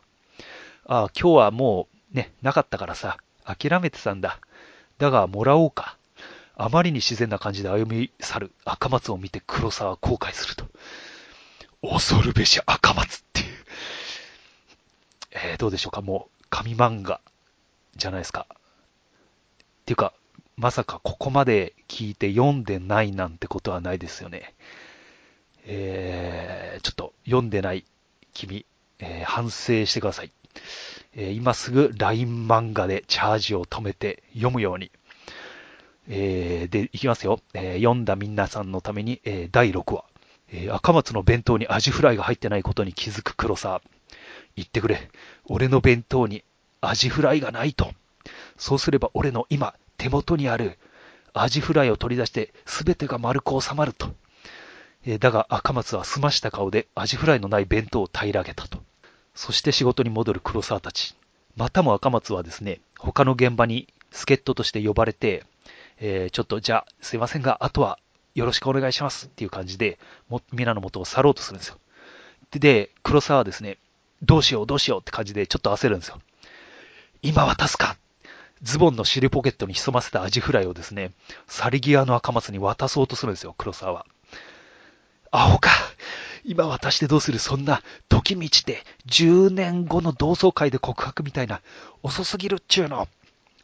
[0.85, 4.39] ああ、今日はもうね、なかったからさ、諦めてたんだ。
[4.97, 5.97] だが、もらおうか。
[6.55, 10.65] あまりに自然な感じで歩み去る赤松を見て黒沢は後悔すると。
[11.81, 13.47] 恐るべし赤松っていう。
[15.31, 16.01] えー、どうでしょうか？
[16.01, 17.21] もう、神漫画
[17.95, 18.47] じゃないですか。
[18.49, 18.55] っ
[19.85, 20.13] ていうか、
[20.57, 24.53] まさかここまで聞いて読んでないなんてことはないですよね。
[25.65, 27.85] えー、ちょっと読んでない
[28.33, 28.65] 君、
[28.99, 30.31] えー、反省してください。
[31.15, 34.91] えー、今すぐ LINE 漫画でチャージを止めて読むように。
[36.09, 37.39] えー、で、いきますよ。
[37.53, 40.03] えー、読んだ皆さんのために、えー、第6話。
[40.51, 43.81] えー、赤松の弁当にアジフライが入ってないことに気づく黒沢。
[44.55, 45.09] 言ってくれ。
[45.45, 46.43] 俺の弁当に
[46.81, 47.91] アジフライがないと。
[48.57, 50.77] そうすれば俺の今、手元にある
[51.33, 54.13] アジフライを取り出して全てが丸く収まると。
[55.05, 58.79] えー、だが赤松は澄ました顔でアジフライのない弁当を平らげたと。
[59.33, 61.15] そして仕事に戻る黒沢たち。
[61.55, 65.43] またも赤松はですね、他の現場に助っ人として呼ばれて、
[65.99, 67.99] えー、ちょっとじゃあすいませんが、あとは
[68.35, 71.77] よろしくお願いしますっていう感じで、も皆の元を去ろうとするんですよ。
[72.51, 73.77] で、黒沢はですね、
[74.21, 76.19] どうしようどうしようって感じでちょっと焦るんですよ。
[77.21, 77.97] 今渡すか
[78.61, 81.11] ズボンの尻ポケットに潜ませたアジフライをですね、
[81.47, 84.05] 去り際の赤松に渡そうとするんですよ、黒沢は。
[85.31, 85.71] アホか
[86.43, 87.39] 今渡してどうする？
[87.39, 91.61] そんな、時道で10年後の同窓会で告白みたいな、
[92.03, 93.07] 遅すぎるっちゅうの。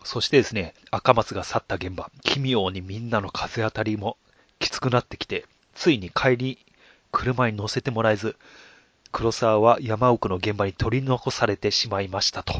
[0.03, 4.17] そしてですね、赤松が去った現場、奇妙にみんなの風当たりも
[4.59, 6.65] きつくなってきて、ついに帰り、
[7.11, 8.35] 車に乗せてもらえず、
[9.11, 12.53] 黒沢は山奥の現場に取り残されてしまいましたと。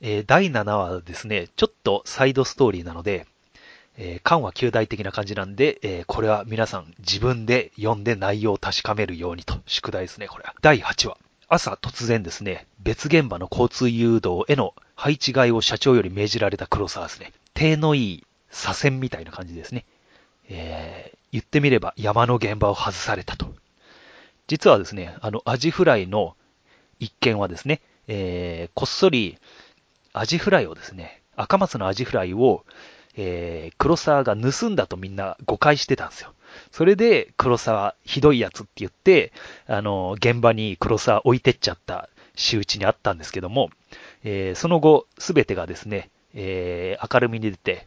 [0.00, 3.26] えー、第7話はですね、ちょっとサイドストーリーなので、
[3.98, 10.54] えー、緩和旧大的な感じなんで、えー、これは皆さん自分で読んで内容を確かめるようにと、宿題ですね、これは。
[10.60, 11.16] 第8話。
[11.48, 17.32] 朝突然ですね、別現場の交通誘導への配置換えを社長より命じられた黒沢ですね。
[17.54, 19.86] 手のいい左遷みたいな感じですね。
[20.48, 23.54] え、言ってみれば山の現場を外されたと。
[24.46, 26.34] 実はですね、あの、アジフライの
[26.98, 29.36] 一件はですね、えー、こっそり
[30.14, 32.64] アジフライをですね、赤松のアジフライを、
[33.18, 36.32] えー、黒沢が盗んだとみんな誤解してたんですよ。
[36.72, 39.34] それで、黒沢、ひどいやつって言って、
[39.66, 43.68] あの、現場に黒沢置いてっちゃった仕打ちにあったんですけども、
[44.24, 47.86] えー、その後、すべてがですね、えー、明るみに出て、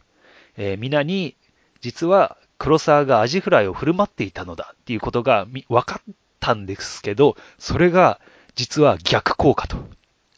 [0.56, 1.34] えー、皆に、
[1.80, 8.20] 実は黒沢がアジフライを振る舞っていたのだっていうことが分かったんですけど、それが
[8.54, 9.78] 実は逆効果と。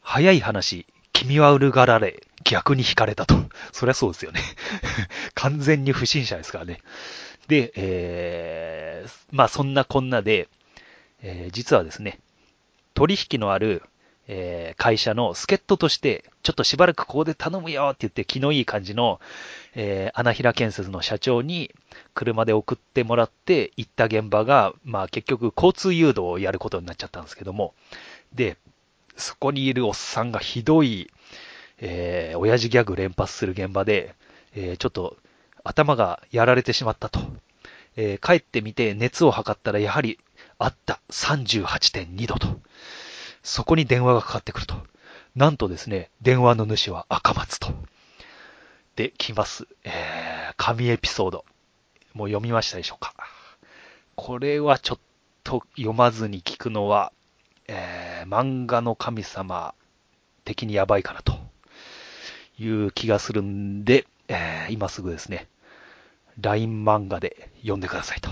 [0.01, 3.35] 早い話、君はうるがられ、逆に惹かれたと。
[3.73, 4.41] そりゃそうですよね。
[5.35, 6.81] 完全に不審者ですからね。
[7.49, 10.49] で、えー、まあそんなこんなで、
[11.23, 12.21] えー、実はですね、
[12.95, 13.83] 取引のある、
[14.35, 19.21] えー、会社の助っ人として、ちょっとしばらくここで頼むよって言って気のいい感じの、
[19.75, 21.71] えー、穴平建設の社長に
[22.15, 27.75] 車で送ってもらって行った現場が、まあ結局交通誘導をやることになっちゃったんですけども、
[28.33, 28.57] で、
[29.17, 31.11] そこにいるおっさんがひどい、
[31.79, 34.15] えー、親父ギャグ連発する現場で、
[34.55, 35.19] えー、ちょっと
[35.63, 37.21] 頭がやられてしまったと。
[37.97, 40.19] えー、帰ってみて熱を測ったらやはり
[40.59, 42.49] あった38.2度と。
[43.43, 44.77] そこに電話がかかってくると。
[45.35, 47.73] なんとですね、電話の主は赤松と。
[48.97, 49.67] で、来ます。
[49.85, 51.45] えー、神エピソード。
[52.15, 53.15] もう読みましたでしょうか。
[54.15, 54.99] これはちょっ
[55.43, 57.13] と読まずに聞くのは、
[57.69, 59.75] えー、漫画の神様
[60.45, 61.39] 的にやばいかなと
[62.59, 65.49] いう気がするんで、えー、今すぐですね、
[66.41, 68.31] LINE 漫画で読んでくださいと。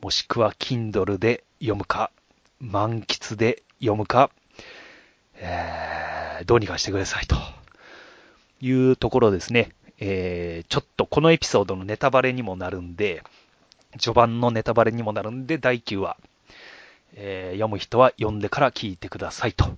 [0.00, 2.10] もしくは Kindle で読むか、
[2.60, 4.30] 満喫で読むか、
[5.36, 7.36] えー、どうにかしてくださいと
[8.60, 9.72] いうところですね。
[9.98, 13.22] えー、ちょっとこのエピソードのネタバレにもなるんで、
[13.98, 16.16] 序盤のネタバレにもなるんで、第9話、
[17.14, 19.76] えー、読む人は読んでから聞いてくださいと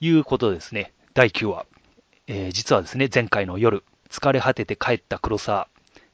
[0.00, 0.92] いうことですね。
[1.14, 1.66] 第9話。
[2.26, 5.68] えー、実はですね、前回の夜、疲れ果てて帰った黒沢、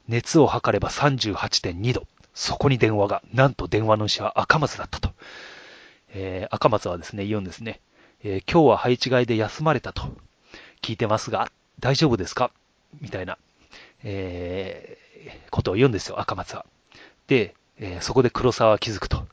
[0.08, 2.06] 熱を測れば38.2度。
[2.34, 5.12] そこに電話が、なんと電話の主は赤松だったと。
[6.14, 7.80] えー、赤松はですね、言うんですね。
[8.22, 10.02] えー、今日は配置換えで休まれたと
[10.82, 12.50] 聞いてますが、大丈夫ですか？
[13.00, 13.38] みたいな、
[14.04, 16.66] えー、ことを言うんですよ、赤松は。
[17.26, 19.26] で、えそこで黒沢は気づくと。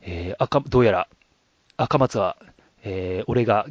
[0.00, 1.08] え赤、どうやら
[1.76, 2.36] 赤松は、
[2.82, 3.66] え俺が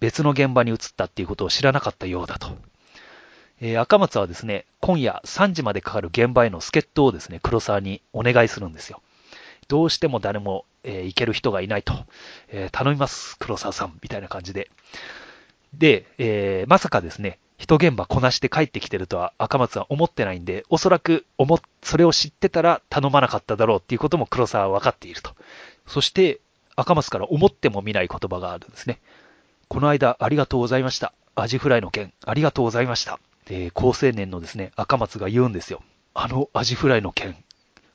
[0.00, 2.56] 別の現場に移ったっていうことを知らなかったようだと。
[3.60, 9.02] え、赤松はですね、今夜3時までかかる現場への助っ人をですね、黒沢にお願いするんですよ。
[9.70, 11.94] どうしても誰も、えー、行ける人がいないと、
[12.48, 14.68] えー、頼みます、黒沢さん、みたいな感じで。
[15.74, 25.36] で、えー、まさかですね、一現場こなして帰ってきてるとは赤松は思ってないんで、おそらく思それを知ってたら頼まなかっただろうっていうことも黒沢は分かっていると。
[25.86, 26.40] そして、
[26.74, 28.98] 赤松から思っても見ない言葉があるんですね。
[29.68, 31.12] この間ありがとうございました。
[31.36, 33.20] アジフライの件、ありがとうございました。
[33.48, 35.80] えー、高青年のですね、赤松が言うんですよ。
[36.14, 37.36] あのアジフライの件、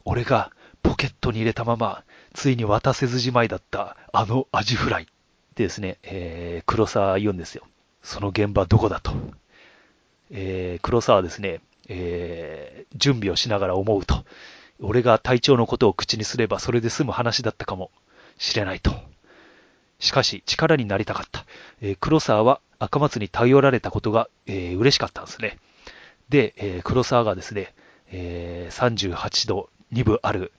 [0.06, 0.52] 俺が
[0.86, 2.04] ポケットに入れたまま、
[2.36, 5.08] ついに渡せずじまいだったあのアジフライ。
[5.56, 7.64] でですね、えー、黒沢言うんですよ。
[8.04, 9.12] その現場どこだと。
[10.30, 14.26] えー、黒沢はですね、えー、準備をしながら思うと。
[14.80, 17.90] 俺が体調のことを口にすればそれで済む話だったかも
[18.38, 18.92] しれないと。
[19.98, 21.46] しかし、力になりたかった。
[21.82, 25.58] えー、黒沢は赤松に頼られたことが、えー、嬉しかったんですね。
[26.30, 27.74] で、えー、黒沢がですね、
[28.12, 30.52] えー、38度2分ある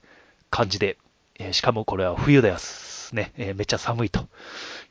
[0.49, 0.97] 感じで、
[1.39, 4.27] えー、しかもこれは冬ですね、えー、めっちゃ寒いと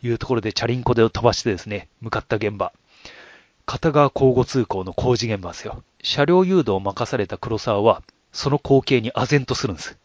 [0.03, 2.73] いうところでチャリンコで飛ばしてですね、向かった現場。
[3.66, 5.83] 片側交互通行の工事現場ですよ。
[6.03, 9.99] 車両誘導を任された黒沢は、その光景に唖然とするんです。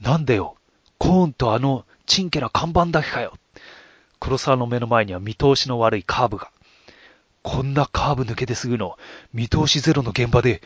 [0.00, 0.56] なんでよ、
[0.98, 3.34] コーンとあの、チンケな看板だけかよ。
[4.18, 6.50] 黒沢の目の前には見通しの悪いカーブが。
[7.42, 8.96] こんなカーブ抜けてすぐの
[9.34, 10.62] 見通しゼロの現場で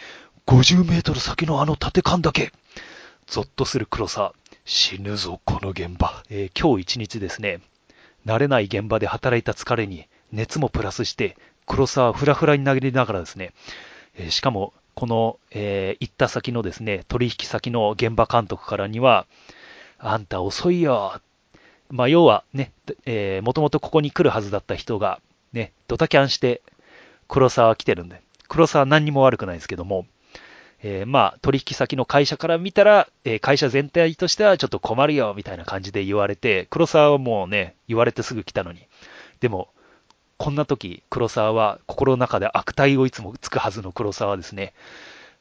[0.47, 2.53] 50メートル先のあの縦勘だけ。
[3.29, 4.33] ゾッとする黒沢。
[4.65, 6.25] 死ぬぞ、この現場。
[6.31, 7.61] えー、今日一日ですね、
[8.25, 11.37] 慣れない現場で働いた疲れに熱もプラスして、
[11.67, 13.53] 黒沢フラフラに投げながらですね、
[14.15, 19.27] えー、しかも、この、えー、行った先のですね、取引先の現場監督からには、
[19.99, 21.21] あんた遅いよ。
[21.91, 22.73] まあ、要はね、
[23.05, 25.21] えー、もともとここに来るはずだった人が、
[25.53, 26.63] ね、ドタキャンして
[27.29, 30.07] 黒沢来てるんで、黒沢は何にも悪くないですけども、
[30.83, 38.87] えー、まあ、取引先の会社から見たら、えー、会社全体としてはちょっと困るよ、みたいな感じで言われて、黒沢はもうね、言われてすぐ来たのに。
[39.41, 39.69] でも、
[40.37, 44.73] こんな時、黒沢は心の中で悪態をいつもつくはずの黒沢はですね、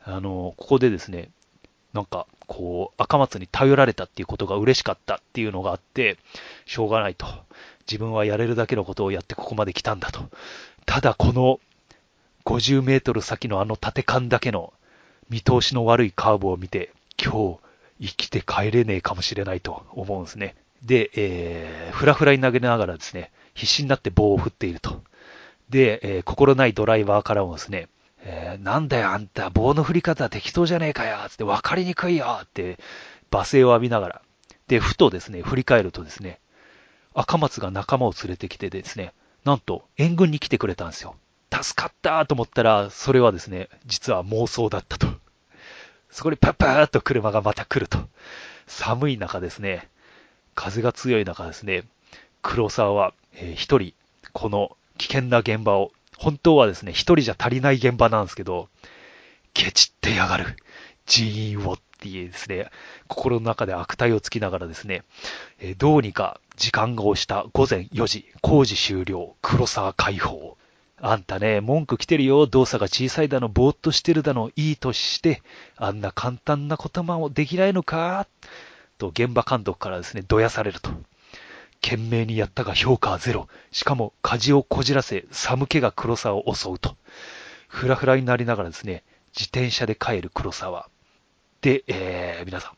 [0.04, 1.30] あの、ここでですね、
[1.94, 6.18] なんか、こう、赤松に頼られたっていうことが嬉しかったっていうのがあって、
[6.66, 7.28] しょうがないと。
[7.90, 10.30] 自分はやれるだけのことをやってここまで来たんだと。
[10.86, 11.60] ただこの
[12.46, 14.74] 50メートル先のあの縦勘だけの
[15.30, 17.60] 見通しの悪いカーブを見て、今
[18.00, 20.56] 日生きて帰れねえかもしれないと思うんですね。
[20.84, 25.02] で、えー、ふらふらに投げながらですね、必死になって棒を振っていると。
[25.70, 27.90] で、えー、心ないドライバーからもですね、
[28.22, 32.78] えー、なんだよあんた、棒の振り方適当じゃねえかよつって分かりにくいよって
[33.32, 34.22] 罵声を浴びながら、
[34.68, 36.40] で、ふとですね、振り返るとですね、
[37.14, 39.14] 赤松が仲間を連れてきてですね、
[39.44, 41.16] なんと援軍に来てくれたんですよ。
[41.52, 45.08] 助かったと思ったら、それはですね、実は妄想だったと。
[46.10, 48.00] そこにパッパーっと車がまた来ると。
[48.68, 49.90] 寒い中ですね、
[50.56, 51.84] 風が強い中ですね、
[52.42, 53.80] 黒沢は、えー、人、
[54.34, 58.70] この危険な現場を、本当はですね、一人じゃ足りない現場なんですけど、
[59.54, 60.58] ケチってやがる。
[61.06, 62.70] 人員をっていうですね、
[63.08, 65.04] 心の中で悪態をつきながらですね、
[65.60, 70.58] えー、どうにか時間が押した午前4時、工事終了、黒沢解放。
[71.00, 72.48] あんたね、文句来てるよ。
[72.48, 75.44] 動作が小さいだの、ぼーっとしてるだの、いい年して、
[75.76, 78.26] あんな簡単な言葉もできないのか？
[78.98, 80.90] と、現場監督からですね、どやされると。
[81.84, 83.48] 懸命にやったが評価はゼロ。
[83.72, 86.98] しかも、舵をこじらせ、寒気が黒沢を襲うと。
[87.68, 89.04] ふらふらになりながらですね、
[89.36, 90.90] 自転車で帰る黒沢。
[91.62, 92.72] で、えー、皆さん、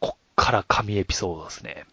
[0.00, 1.84] こっから神エピソードですね。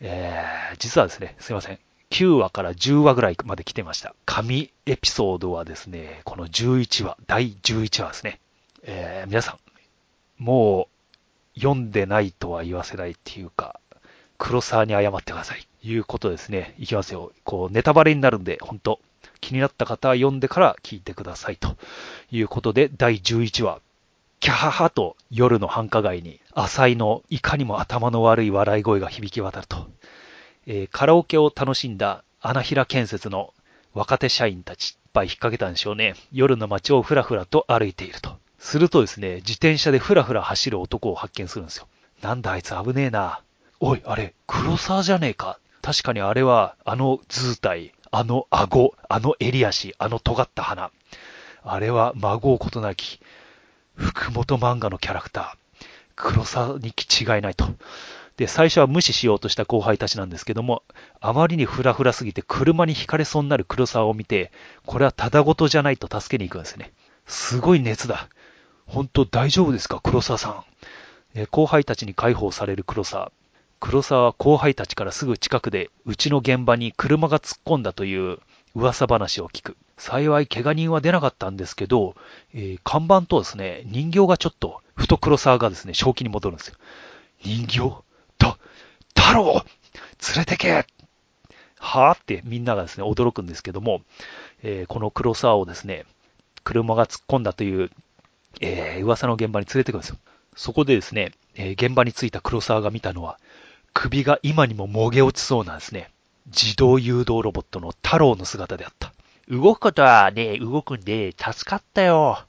[0.00, 1.78] えー、実はですね、すいません。
[2.12, 4.14] 9話から10話ぐらいまで来てました。
[4.26, 8.38] 神エピソードはですね、この11話、第11話ですね。
[8.82, 9.58] えー、皆さん、
[10.44, 10.88] も
[11.56, 13.80] う読んでないとは言わせないっていうか、
[14.36, 15.66] 黒沢に謝ってください。
[15.84, 16.74] いうことですね。
[16.78, 17.32] いきますよ。
[17.44, 19.00] こう、ネタバレになるんで、本当
[19.40, 21.56] 気になった方は読んでから聞いてください。
[21.56, 21.76] と
[22.30, 23.80] いうことで、第11話。
[24.40, 29.88] キャハハと夜の繁華街に、浅井のいかにも頭の悪い笑い声が響き渡ると。
[30.66, 33.52] えー、カラオケを楽しんだ穴平建設の
[33.94, 36.14] 若手社員たち、いっぱい引っ掛けたんでしょうね。
[36.32, 38.36] 夜の街をふらふらと歩いていると。
[38.58, 41.88] するとですね、自転車でふらふら走る男を発見するんですよ。
[42.22, 43.40] なんだあいつ危ねえな。
[43.80, 45.58] おい、あれ、黒沢じゃねえか。
[45.82, 50.90] 確かにあれは、あの図体、あの顎、あの襟足、あの尖った鼻。
[51.64, 53.20] あれは孫をことなき、
[53.96, 55.62] 福本漫画のキャラクター。
[56.14, 57.66] 黒沢に違いないと。
[58.36, 60.82] で、最初は無視しようとした後輩たちなんですけども、
[61.20, 64.52] あまりにフラフラすぎて車にひかれそうになる黒沢を見て、
[64.86, 66.92] これはただごとじゃないと助けに行くんですね。
[67.26, 68.28] すごい熱だ。
[68.86, 70.64] 本当大丈夫ですか黒沢さん。
[71.34, 73.32] え後輩たちに解放される黒沢。
[73.80, 78.38] 黒沢は後輩たちからすぐ近くで、うちの現場に車が突っ込んだという
[78.74, 79.76] 噂話を聞く。
[79.96, 82.14] 幸い怪我人は出なかったんですけど、
[82.54, 86.76] えー、看板とですね、人形がちょっと、ふと黒沢がですね、正気に戻るんですよ。
[87.42, 88.02] 人形？
[89.22, 89.64] と、太郎
[90.34, 90.86] 連れてけ
[91.78, 94.02] はぁってみんながですね、驚くんですけども、
[94.62, 96.04] えー、この黒沢をですね、
[96.64, 97.90] 車が突っ込んだという、
[98.60, 100.18] えー、噂の現場に連れてくるんですよ。
[100.54, 103.38] そこでですね、えー、現場に着いた黒沢が見たのは、
[103.94, 106.10] 首が今にももげ落ちそうなんですね。
[106.46, 109.12] 自動誘導ロボットの太郎の姿であった。
[109.48, 112.44] 動くことはね、動くんで、助かったよ。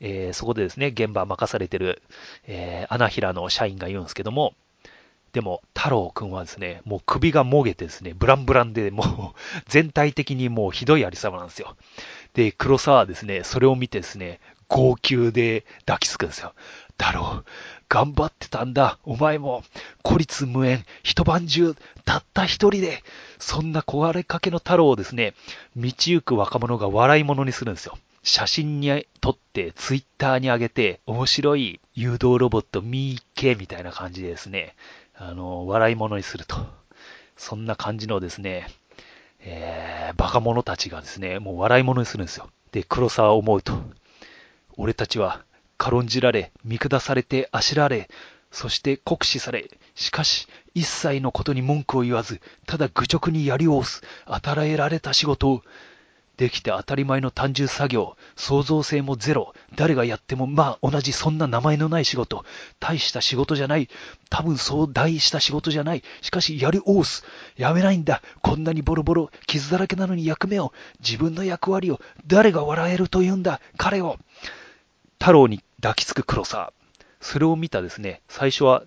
[0.00, 2.02] えー、そこでですね、現場任されてる、
[2.46, 4.54] えー、穴平の社員が言うんですけども、
[5.32, 11.74] でも、太郎くんはですね、もう首がもげてですね、ブランブランで、もう全体的にもうひどいありさまなんですよ。
[12.34, 16.54] で、黒沢はですね、それを見てですね、号泣で抱きつくんですよ。
[16.98, 17.44] 太郎、
[17.88, 18.98] 頑張ってたんだ。
[19.04, 19.64] お前も、
[20.02, 21.74] 孤立無縁、一晩中、
[22.04, 23.02] たった一人で、
[23.38, 25.34] そんな壊れかけの太郎をですね、
[25.76, 27.98] 道行く若者が笑い物にするんですよ。
[28.22, 34.76] 写真に撮ってツイッターに上げて面白い誘導ロボット見ーけみたいな感じでですね、
[35.24, 36.56] あの、笑い物にすると。
[37.36, 38.66] そんな感じのですね、
[39.38, 42.50] えー、バカ者たちがですね、もう笑い物にするんですよ。
[42.72, 43.72] で、黒沢を思うと、
[44.76, 45.44] 俺たちは
[45.78, 48.08] 軽んじられ、見下されてあしられ、
[48.50, 55.62] そして酷使され、しかし一切のことに文句を言わず、ただ愚直にやりおす、与えられた仕事を、
[56.36, 62.44] できて当たり前の単純作業、創造性もゼロ、誰がやってもまあ同じそんな名前のない仕事、
[62.80, 63.88] 大した仕事じゃない、
[64.30, 67.24] 多分そう大した仕事じゃない、しかしやりおうす、
[67.56, 74.18] やめないんだ、こんなにボロボロ、傷だらけなのに役目を、自分の役割を、誰が笑えると言うんだ、彼を。
[75.18, 76.72] 太郎に抱きつく黒沢。
[77.20, 78.82] それを見たですね、最初は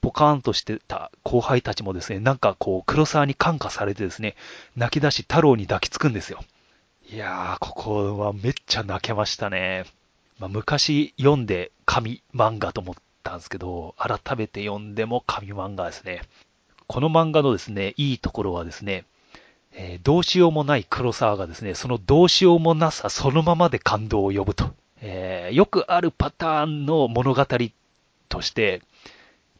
[0.00, 1.10] ポカーンとしてた。
[1.24, 4.36] 後輩たちもですね、なんかこう、黒沢に感化されてですね、
[4.76, 6.42] 泣き出し太郎に抱きつくんですよ。
[7.10, 9.86] いやー、ここはめっちゃ泣けましたね。
[10.38, 16.20] まあ、昔読んで紙漫画と思ったんですけど、改めて読んでも紙漫画ですね。
[16.86, 19.06] この漫画のですね、いいところはですね、
[19.72, 24.74] えー、どうしようもない黒沢がですね、そのどうしようもなさそのままで感動を呼ぶと。
[25.00, 27.46] えー、よくあるパターンの物語
[28.28, 28.82] として、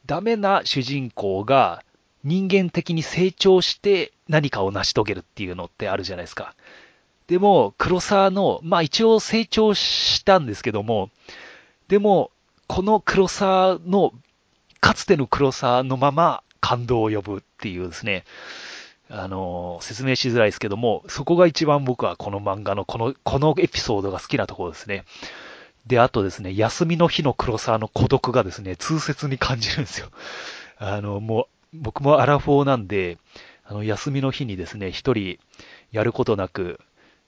[0.05, 1.83] ダメな主人公が
[2.23, 6.53] 人間的に成長して何かを成し遂げるっていうのってあるじゃないですか。
[7.29, 11.11] でも、黒沢の、まあ一応成長したんですけども、
[11.87, 12.31] でも、
[12.67, 14.13] この黒沢の、
[14.81, 18.23] かつての黒沢のまま感動を呼ぶっていうですね、
[19.11, 25.05] あの、説明しづらいですけども、そこが一番僕はこの漫画のこの、このエピソードが好きなところですね。
[25.85, 30.09] で、あとですね、休みの日の黒沢の孤独がですね、痛切に感じるんですよ。
[30.77, 33.19] あの、もう、僕もアラフォーなんで、
[33.63, 35.37] あの、休みの日にですね、一人
[35.91, 36.79] やることなく、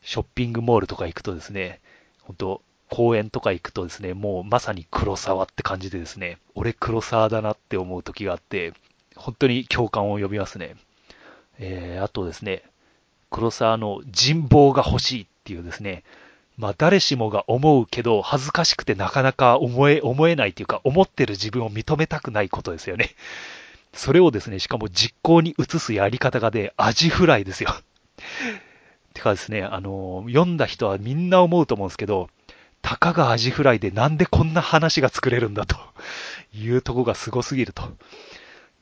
[0.04, 1.80] ショッピングモールとか行くとですね、
[2.22, 8.74] 本当公園とか行くとですね、もうまさに黒沢って感じでですね、俺黒沢だなって思う時があって、
[9.16, 10.76] 本当に共感を呼びますね。
[11.60, 12.64] えー、あとですね、
[13.30, 16.04] 黒沢の人望が欲しいっていうですね、
[16.58, 23.12] まあ誰しもが思うけど恥ずかしくてなかなか思え、思えないっていうか思ってる自分を認めたくないことですよね。
[23.94, 27.74] それをですね、しかも実行に移すやり方がね、アジフライですよ。
[29.14, 32.30] てかですね、あの、読んだ人はみんな思うと思うんですけど、
[32.82, 35.78] たかがアジフライでなんでこんな話が作れるんだと
[36.54, 37.84] いうとこがすごすぎると。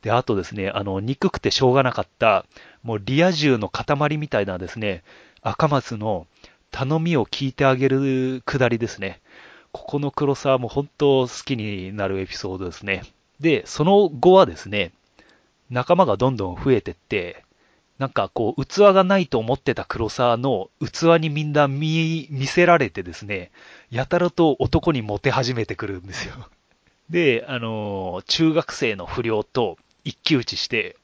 [0.02, 2.46] で、あとですね、あの、憎くてしょうがなかった、
[2.82, 5.02] もうリア充の塊みたいなですね、
[5.42, 6.26] 赤松の
[6.70, 9.20] 頼みを聞いてあげるくだりですね。
[9.72, 13.02] ここの黒沢も本当好きになるエピソードですね。
[13.40, 14.92] で、その後はですね、
[15.70, 17.44] 仲間がどんどん増えてって、
[18.00, 23.50] なんかこう、器がないと思ってた黒沢の器にみんな見、見せられてですね、
[23.90, 26.48] やたらと男にモテ始めてくるんですよ。
[27.10, 30.96] で、あの、中学生の不良と一騎打ちして、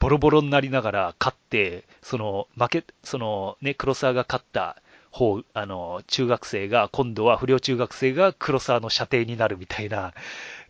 [0.00, 10.12] ボロボロになりながら勝って、その、負け、そのね、黒沢が勝った方、あの、中学生が、今度は不良中学生が黒沢の射程になるみたいな、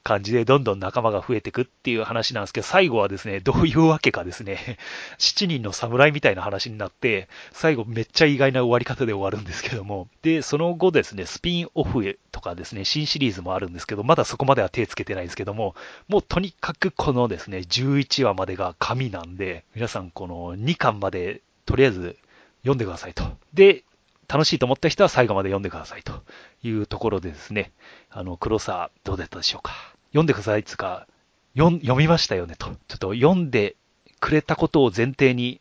[0.07, 4.79] 感じでどんどん仲間が増えていくっていう話なんですけど、最後はですね、どういうわけかですね、
[5.19, 15.75] 7人の侍みたいな話になって、最後めっちゃ意外な終わり方で終わるんですけども、で、その後ですね、スピンオフとかですね、新シリーズもあるんですけど、まだそこまでは手つけてないんですけども、
[16.07, 22.17] もうとにかくこのですね、11話までが神なんで、皆さんこの2巻までとりあえず
[22.61, 23.25] 読んでくださいと。
[23.55, 23.83] で、
[24.29, 26.23] 楽しいと思った人は最後まで読んでくださいと
[26.63, 27.73] いうところでですね、
[28.11, 29.96] あの、黒沢どうだったでしょうか。
[30.17, 31.07] 読んでくださいつか、
[31.55, 32.69] 読みましたよねと。
[32.89, 33.77] ちょっと読んで
[34.19, 35.61] くれたことを前提に、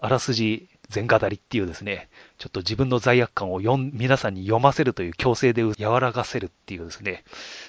[0.00, 7.22] あらすじ全語りっていうですね、ちょっと自分の罪悪感を読皆さんに読ませるという強制で和らがせるっていうですね、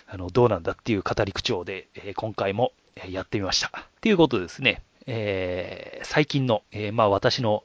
[0.07, 2.71] あの、どうなんだっていう語り口調で、え、今回も
[3.07, 3.67] やってみました。
[3.67, 3.71] っ
[4.01, 7.63] ていうことですね、えー、最近の、えー、まあ私の、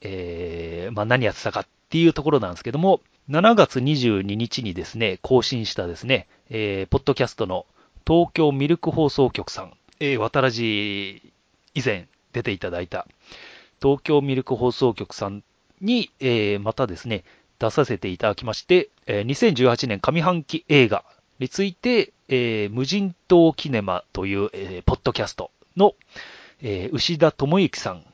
[0.00, 7.66] えー、まあ何やってたかっていうところなんですけども、7月22日にですね、更新したですね、えー、ポッドキャストの
[8.06, 11.32] 東京ミルク放送局さん、えー、渡らじ
[11.74, 13.06] 以前出ていただいた
[13.82, 15.42] 東京ミルク放送局さん
[15.80, 17.24] に、えー、またですね、
[17.58, 21.04] 出させていただきまして、えー、2018年上半期映画
[21.38, 25.94] について、えー、無人島キネマという、えー、ポッドキャストの、
[26.62, 28.04] えー、牛田智之さん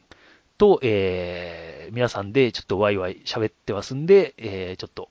[0.58, 5.08] と、えー、皆さんでちょっとワイワイ喋ってますんで、えー、ちょっと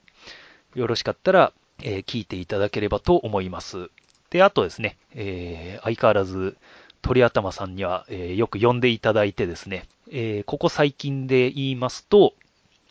[0.74, 1.52] よろしかったら、
[1.82, 3.90] えー、聞いていただければと思います。
[4.32, 6.56] で、あとですね、えー、相変わらず
[7.02, 12.32] 鳥頭さんには、えー、よく呼んでいただいてですね、えー、ここ最近で言いますと、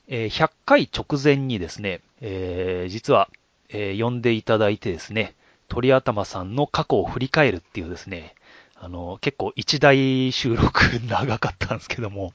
[0.08, 3.28] えー、100回直前にですね、えー、実は、
[3.70, 5.34] えー、呼んでいただいてですね、
[5.68, 8.36] 鳥頭さんの過去を振り返るっていうですね、
[8.76, 12.34] あの、結構一大収録長かったんですけども、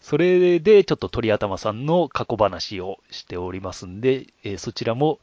[0.00, 5.18] それでちょっと鳥頭さんの過去話をしておりますんで、えー、そちらも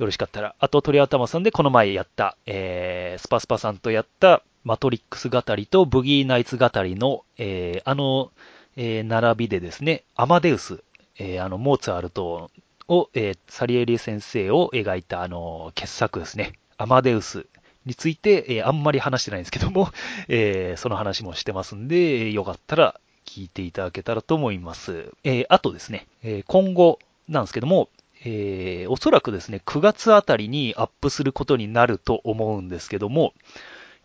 [0.00, 8.32] よろしかったら、あと鳥頭さんでこの前やった、えー、スパスパさんとやったマトリックス語りとブギーナイツ語りの、えー、あの、
[8.78, 10.82] えー、並びでですね、アマデウス、
[11.18, 12.50] えー、あの、モーツァルト
[12.88, 17.44] を、えー、サリエリ先生を描いたあの、傑作ですね、アマデウス
[17.84, 19.90] について、えー、あんまり話してないんですけども、
[20.28, 25.12] えー、その話もしてますんで、よかったら聞いていただけたらと思います。
[25.24, 26.98] えー、あとですね、え今後
[27.28, 27.90] なんですけども、
[28.22, 33.32] えー、おそらくですね、9月あたりにアップすることになると思うんですけども、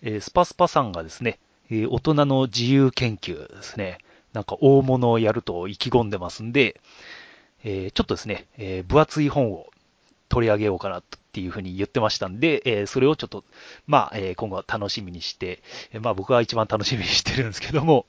[0.02, 1.40] えー、スパスパさんがですね、
[1.70, 3.98] えー、大人の自由研究ですね、
[4.34, 6.80] なんか大物をやると意気込んでますんで、
[7.64, 9.68] えちょっとですね、え分厚い本を
[10.30, 13.44] 取り上げようかなっていうふうに言ってましたんで、えそれをちょっと、
[13.88, 18.06] まあ、え今後は楽しみにして、えまあ僕は一番楽しみにしてるんですけども、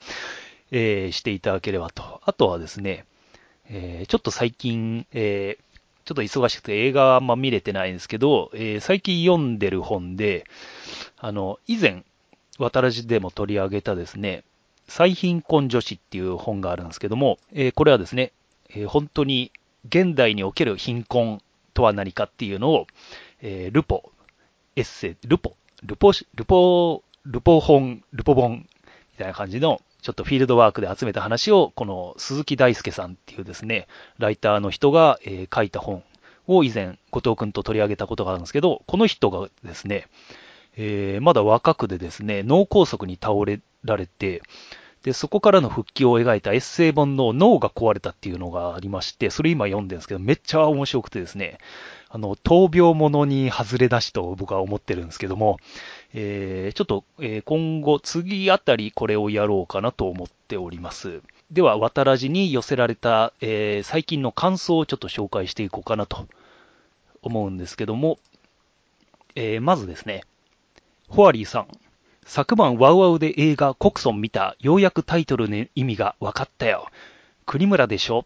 [0.72, 2.20] えしていただければと。
[2.24, 3.06] あとはですね、
[3.70, 5.56] えちょっと最近、え
[6.06, 10.44] ちょっと忙しくて映画はあんま見れてないんですけど、え最近読んでる本で、
[11.18, 12.04] あの、以前、
[12.58, 14.44] 渡らじでも取り上げたですね、
[14.86, 18.30] 最貧困女子っていう本があるんですけども、えこれはですね、
[18.70, 19.50] え本当に
[19.88, 21.42] 現代における貧困
[21.74, 22.86] とは何かっていうのを、
[23.42, 24.12] えルポ、
[24.76, 28.66] エッセイ、ルポ、ルポ、ルポ、ルポ本、ルポ本み
[29.18, 33.88] たいな感じの、ちょっとフィールドワークで集めた話を、この鈴木大輔さんっていうですね、
[34.18, 36.04] ライターの人が、え書いた本
[36.46, 40.06] を以前、後藤くんと取り上げたことがあるんですけど、この人がですね、
[40.76, 44.42] えー、まだ若くでですね、脳梗塞に倒れられて、
[45.02, 51.58] で、そこからの復帰を描いたエッセイ本の脳が壊れたっていうのがありまして、それ今読んでるんですけど、めっちゃ面白くてですね、
[52.08, 55.58] あの、闘病ものに外れ出しと僕は思ってるんですけども、
[56.18, 61.20] えー、ちょっと、えー、今後、次あたりこれをやろうかなと思っております。
[61.50, 66.26] では、渡らじに寄せられた、えー、最近の感想をちょっと紹介していこうかなと
[67.20, 68.18] 思うんですけども、
[69.34, 70.24] えー、まずですね、
[71.08, 71.68] ホアリーさん。
[72.24, 74.56] 昨晩ワウワウで映画コクソン見た。
[74.58, 76.88] ようやくタイトルの意味が分かったよ。
[77.44, 78.24] 国村でしょ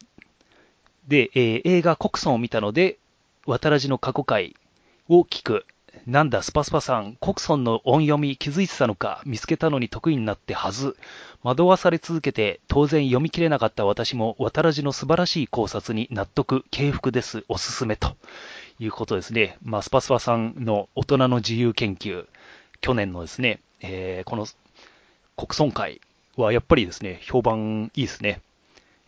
[1.09, 2.99] で、えー、映画コクソンを見たので、
[3.47, 4.55] 渡らじの過去回
[5.09, 5.67] を聞く。
[6.07, 10.97] なんだ、スパスパさん、コクソンの音読み気づいてたのか、見つけたのに得意になってはず。
[11.43, 18.17] 惑わされ続けて、当然読み切れなかった私も、渡らじの素晴らしい考察に納得、敬服です、おすすめと
[18.79, 19.57] いうことですね。
[19.63, 22.27] まあ、スパスパさんの大人の自由研究、
[22.81, 24.47] 去年のですね、えー、この
[25.37, 26.01] 国村会
[26.37, 28.41] はやっぱりですね、評判いいですね。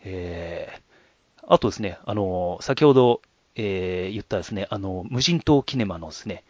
[0.03, 3.21] えー、あとですね、あの、先ほど、
[3.55, 6.43] えー、言ったですね、あの、無人島キネマのですね、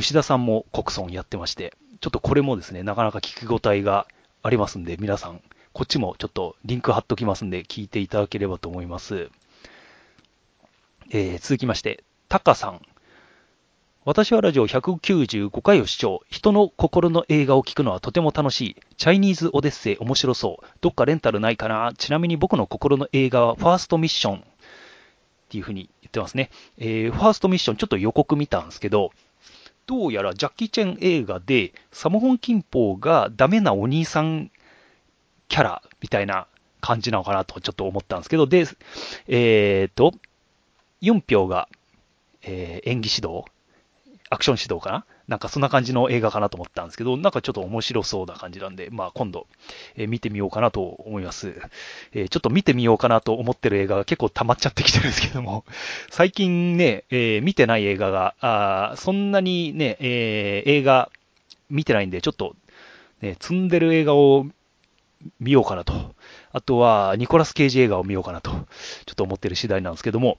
[0.00, 4.06] 牛田さんも国村やってまして、ちょっとこれもですね、なかなか聞き応えが
[4.42, 5.42] ありますんで、皆さん、
[5.74, 9.28] こっちもちょっとリンク貼っときますんで、聞いていただければと思います。
[11.10, 12.80] えー、続きまして、タカさん。
[14.06, 16.22] 私はラジオ195回を視聴。
[16.30, 18.76] 人の心の映画を聞くのはとても楽しい。
[18.96, 20.66] チャイニーズオデッセイ面白そう。
[20.80, 24.40] どっかレンタルないかなちなみに僕の心の映画はファーストミッションっ
[25.50, 26.48] ていう風に言ってますね。
[26.78, 29.10] えー、ファーストミッションちょっと予告見たんですけど、
[29.90, 34.52] どうやらジャッキー・チェン映画でサモホン・キンポーがダメなお兄さん
[35.48, 36.46] キャラみたいな
[36.80, 38.68] 感じなのかなとちょっと思ったんですけど、で、
[39.26, 40.12] えっ、ー、と、
[41.02, 41.68] 4票が、
[42.42, 43.44] えー、演技指導
[44.30, 49.46] アクション指導かななんかそんな感じの映画かなと思ったんですけど、なんかちょっと面白そうな感じなんで、まあ今度、
[49.94, 51.54] えー、見てみようかなと思います、
[52.12, 55.64] えー、ちょっと見てみようかなと思ってる映画が結構溜まっちゃってきてるんですけども、
[56.10, 61.12] 最近ね、えー、見てない映画が、あそんなにね、え映画
[61.70, 62.56] 見てないんで、ちょっと、
[63.22, 64.46] ね、積んでる映画を
[65.38, 65.92] 見ようかなと。
[66.50, 68.58] あとは、ニコラス・ケイジ映画を見ようかなと、ちょ
[69.12, 70.38] っと思ってる次第なんですけども、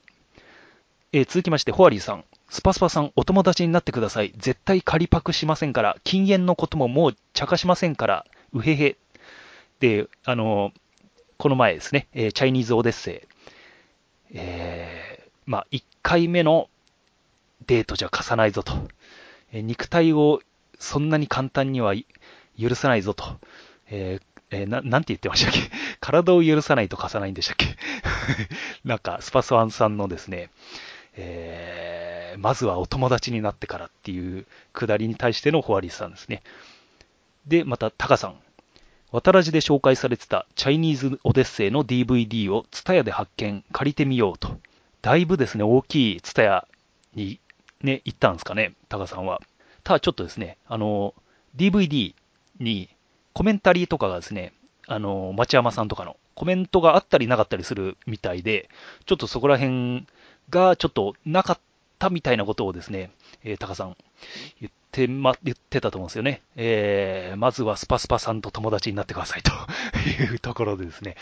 [1.14, 2.24] え続きまして、ホアリーさん。
[2.52, 4.34] スパスパさん、お友達になってください。
[4.36, 8.96] 絶対仮パクしませんから、禁煙のことももう茶化しませんから、うへへ。
[9.80, 10.70] で、あの、
[11.38, 13.26] この前ですね、えー、チャイニーズオデッセ
[14.32, 14.34] イ。
[14.34, 16.68] えー、まあ、1回目の
[17.66, 18.74] デートじゃ貸さないぞと。
[19.50, 20.42] えー、肉体を
[20.78, 21.94] そんなに簡単には
[22.60, 23.24] 許さないぞと。
[23.88, 25.58] えー、えー、な、なんて言ってましたっけ？
[26.00, 27.64] 体を許さないと貸さないんでしたっけ？
[28.84, 30.50] なんか、スパスワンさんのですね、
[31.14, 36.42] えーまずはお友達になってからっていうくだりに対してのホワリスさんですね。
[37.46, 38.36] で、また、タカさん。
[39.10, 44.58] 渡らじで紹介されてたチャイニーズオデッセイの DVD をツタヤで発見、借りてみようと。
[45.02, 46.68] だいぶですね、大きいツタヤ
[47.14, 47.38] に
[47.82, 49.40] ね、行ったんですかね、タカさんは。
[49.84, 51.14] ただちょっとですね、あの、
[51.56, 52.14] DVD
[52.58, 52.88] に
[53.34, 54.54] コメンタリーとかがですね、
[54.86, 58.70] あの、町山さんとかのコメントがあったりなかったりするみたいで、
[59.04, 60.06] ちょっとそこら辺
[60.48, 61.58] がちょっとなかっ
[62.02, 63.12] たみたいなことをですね、
[63.44, 63.96] えー、タカさん
[64.60, 66.42] 言ってま、言ってたと思うんですよね。
[66.56, 69.52] えー、まずはスパスパさんと友達になってくださいと
[70.30, 71.16] いうところでですね、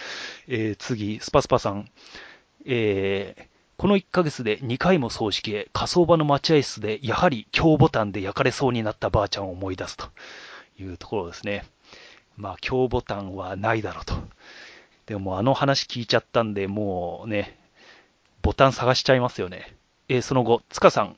[0.48, 1.90] えー、次、スパスパさん、
[2.64, 3.44] えー、
[3.76, 10.08] この1ヶ月で2回も葬式へ、火葬場の待合室で、やはり強ボタンで焼かれそうになったばあちゃんを思い出すと
[10.78, 11.66] いうところですね。
[12.36, 14.14] まあ、強ボタンはないだろうと。
[15.04, 17.58] でも、あの話聞いちゃったんで、もうね、
[18.40, 19.74] ボタン探しちゃいますよね。
[20.10, 21.16] えー、その後、塚さん、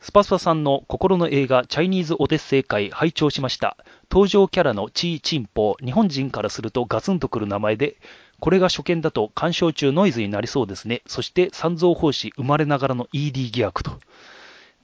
[0.00, 3.76] スパスパさんの心の映画、チャイニーズオデッセイ会、拝聴しました。
[4.10, 7.96] 登場キャラのチー・チンポ、日本人からするとガツンとくる名前で、
[8.38, 11.02] これが初見だと鑑賞中ノイズになりそうですね。
[11.06, 14.00] そして、三蔵法師生まれながらの ED 疑惑と。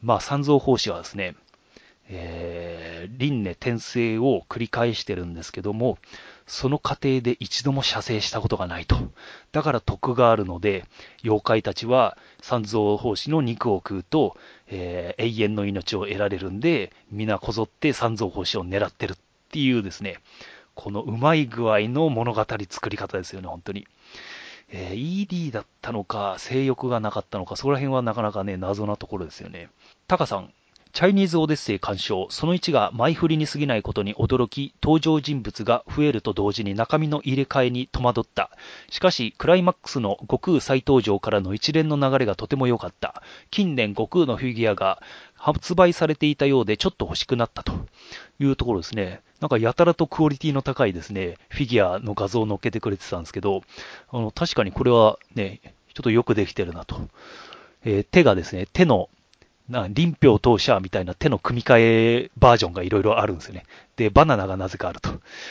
[0.02, 1.34] まあ、三蔵法師はですね、
[2.10, 5.96] えー、輪廻転生を繰り返してるんですけども、
[6.46, 8.96] その過程で一度も射精したことがないと。
[9.52, 10.84] だから徳があるので、
[11.24, 14.36] 妖怪たちは三蔵法師の肉を食うと、
[14.68, 19.16] えー、永遠の命を得られるんで、皆こぞって三蔵法師を狙ってるっ
[19.50, 20.18] ていうですね、
[20.74, 23.86] このうまい具合の物語作り方ですよね、本当に。
[24.68, 29.68] えー、ED だったのか、性欲がなかったのか、そこら辺はなかなかね、謎なところですよね。
[30.06, 30.52] タカさん、
[30.96, 38.50] チャイニーズオデッセイ鑑賞、その1が前振りに過ぎないことに驚き、登場人物が増えると同時に中身の入れ替えに戸惑った。
[38.88, 43.22] しかし、クライマックスの悟空再登場からの一連の流れがとても良かった。
[43.50, 45.02] 近年悟空のフィギュアが
[45.34, 47.74] 発売されていたようでちょっと欲しくなったと
[48.38, 49.20] いうところですね。
[49.40, 53.60] なんかやたらとクオリティの高いですね、フィギュアの画像を載っけてくれてたんですけど、
[54.08, 55.60] あの確かにこれはね、
[55.92, 56.96] ちょっとよくできてるなと。
[57.84, 59.10] えー、手がですね、手の
[59.68, 61.78] な、臨氷当社みたいな手の組み替
[62.26, 63.64] えバージョンがいろいろあるんですよね。
[63.96, 65.10] で、バナナがなぜかあると。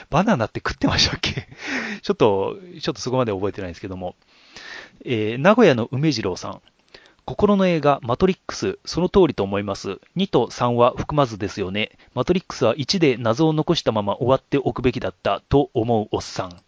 [0.09, 1.47] バナナって食ってましたっけ？
[2.01, 4.15] ちょっと、ちょっとそこまで覚えてないんですけども。
[5.03, 6.61] えー、名古屋の梅次郎さん。
[7.25, 9.99] 心の映画、マトリックス、その通りと思います。
[10.15, 11.97] 2と3は含まずですよね。
[12.13, 16.61] マトリックスは1で謎を残したまま終わっておくべきだったと思うおっさん。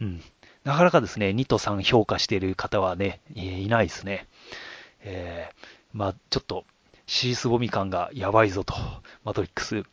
[0.00, 0.20] うん。
[0.64, 4.26] なかなかですね、2と3評価している方はね、いないですね。
[5.02, 6.64] えー、まあ、ちょっと、
[7.06, 8.74] シースボミ感がやばいぞと、
[9.24, 9.84] マトリックス。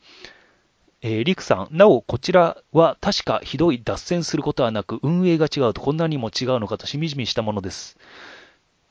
[1.03, 7.97] えー、リクさん、なお、こちらは確かひどい脱線することはなく、運営が違うとこんなにも違うのかとしみじみしたものです。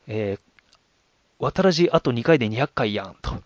[0.06, 0.40] えー、
[1.38, 3.42] 渡らじあと2回で200回やん、と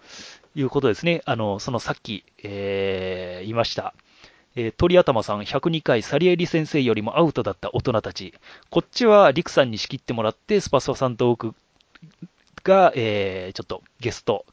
[0.55, 1.23] いうことですね。
[1.27, 3.95] あの、そのさっき、えー、言いました。
[4.57, 8.33] えー、鳥頭さん102回、サリエリ先生よりもアウトだった大人たち。
[8.71, 11.55] こっちはリクさんに仕切ってもらって、スパスパさんと僕
[12.63, 14.47] が、えー、ちょっとゲスト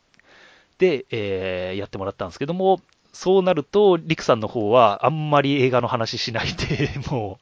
[0.82, 2.82] で、えー、やってもらったんですけども、
[3.14, 7.40] そうなると、リクさんの方はあんまり映画の話しないで、 も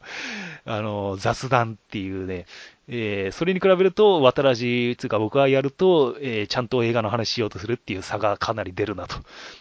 [0.68, 2.48] う、あの、雑談っていうね、
[2.90, 9.16] えー、それに比べると、渡らじ、つうか僕がやると、えー、ちゃんと映画の話しようとするっていう差がかなり出るなと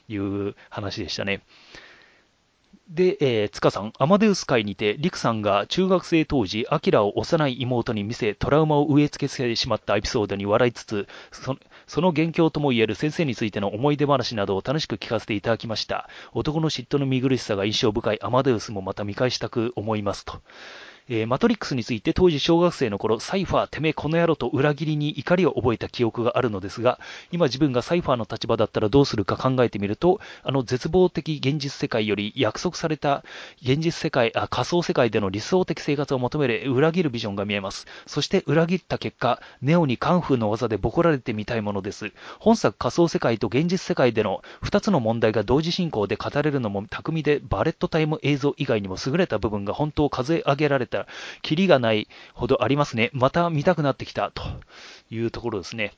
[0.09, 1.43] いう話でしたね。
[2.89, 11.55] で、えー、塚さん、アマデウス会にて、リクさんが中学生当時、アキラを幼い妹に見せ、トラウマを植え付けてしまったエピソードに笑いつつ、そ
[11.89, 16.09] その元凶ともいえる先生についての思い出話などを楽しく聞かせていただきました。
[16.32, 20.41] 男の嫉妬の見苦しさが印象深いアマデウスもまた見返したく思いますと。
[21.11, 27.00] えー、マトリックスについて当時小学生の頃、サイファー、てめえこの野郎と裏切りに怒りを覚えた記憶があるのですが、
[27.32, 33.24] 今自分がサイファーの立場だったらどうするか考えてみると、あの絶望的現実世界より約束された
[33.62, 37.86] 現実世界、あ仮想世界での理想的生活を求める裏切るビジョンが見えます。
[38.06, 42.12] そして裏切った結果、ネオにカンフーの技でボコられてみたいものです。
[42.38, 50.97] 本作仮想世界と現実世界での2つの問題が同時進行で語れるのも巧みで、バレットタイム映像以外にも優れた部分が本当を数え上げられた
[51.42, 53.11] キリがないほどありますね。
[53.12, 54.42] また見たくなってきたと
[55.11, 55.92] いうところですね。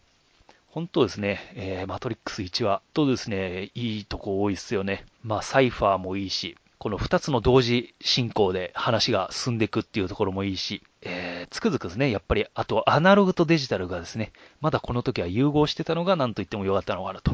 [0.67, 5.05] 本当ですね、えー、マトリックス1話とですね、いいとこ多いですよね。
[5.23, 17.33] まあ、サイファーもいいし、この2つの同時進行で話が進んでいくっていうところもいいし、えー、つくづくですね、やっぱり、あとアナログとデジタルがですね、まだこの時は融合してたのが何と言っても良かったのかなと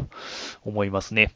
[0.64, 1.32] 思いますね。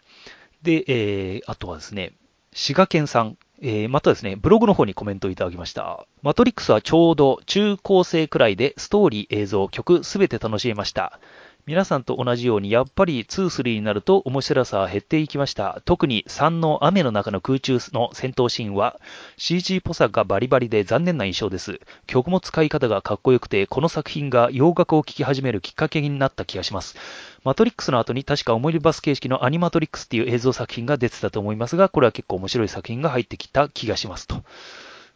[0.62, 2.12] で、えー、あとはですね、
[2.52, 6.06] 滋賀県さん、えー、またですね、ブログの方にコメントいただきました。
[6.22, 11.20] マトリックスはちょうど中高生くらいでストーリー、映像、曲すべて楽しめました。
[11.66, 15.82] 皆さんと同じように、やっぱり2、3になると面白さは減っていきました。
[15.84, 18.98] 特に3の雨の中の空中の戦闘シーンは
[19.36, 21.80] CG っぽさがバリバリで残念な印象です。
[22.06, 26.96] 曲も使い方がかっこよくて、この作品が洋楽を聴き始めるきっかけになった気がします。
[27.44, 34.42] マトリックスの後に確か思い出バス形式のアニマトリックスっていう映像作品が出てたと思いますが、これは結構面白い作品が入ってきた気がしますと。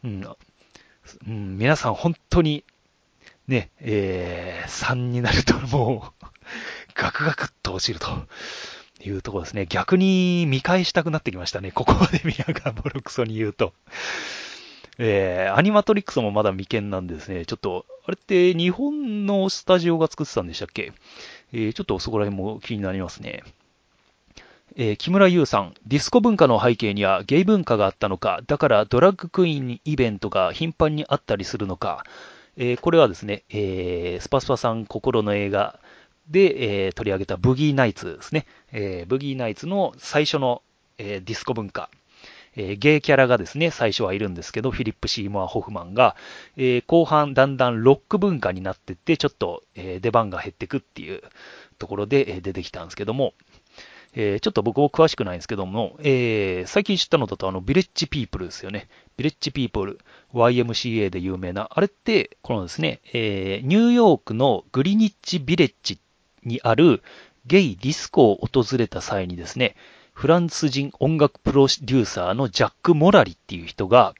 [0.03, 0.27] うん。
[1.27, 2.63] うん、皆さん本当に
[3.47, 6.25] ね、えー、3になるともう、
[6.93, 8.09] ガクガクっと落ちると
[9.03, 9.65] いうところですね。
[9.65, 11.71] 逆に見返したくなってきましたね。
[11.71, 13.73] ここまで宮川ボロクソに言うと。
[14.97, 17.45] えー、アニマトリックスもまだ未見なんですね。
[17.45, 20.93] ちょっと、あれって日本のスタジオが作ってたんでしたっけ？
[21.51, 23.43] えー、ちょっとそこら辺も気になりますね。
[24.77, 32.05] えー、木村優さん、ディスコ文化の背景にはゲイ文化があったのか、だからドラッグクイーンイベントが頻繁にあったりするのか、
[32.57, 35.79] えー、これはですね、えー、スパスパさん心の映画
[36.29, 38.45] で、えー、取り上げたブギーナイツですね。
[38.71, 40.61] えー、ブギーナイツの最初の、
[40.97, 41.89] えー、ディスコ文化。
[42.55, 46.15] えー、ゲイキャラがですね、最初はいるんですけど、フィリップ・シーモア・ホフマンが、
[46.57, 51.21] え、後半だんだんロック文化になってって、ちょっと、え、出番が減ってくっていう
[51.79, 53.33] ところで、え、出てきたんですけども、
[54.15, 58.87] え、ちょっと僕も詳しくないんですけども、えー、最近知ったのだとあの、ビレッジピープルですよね。
[59.17, 59.99] ビレッジピープル、
[60.33, 65.99] YMCA で有名な、あれって、このですね、えー、ニューヨークのグリニッチビレッジ
[66.45, 67.03] にある
[67.45, 69.75] ゲイディスコを訪れた際にですね、
[70.13, 74.15] フランス人音楽プロデューサーのジャック・モラリっていう人が、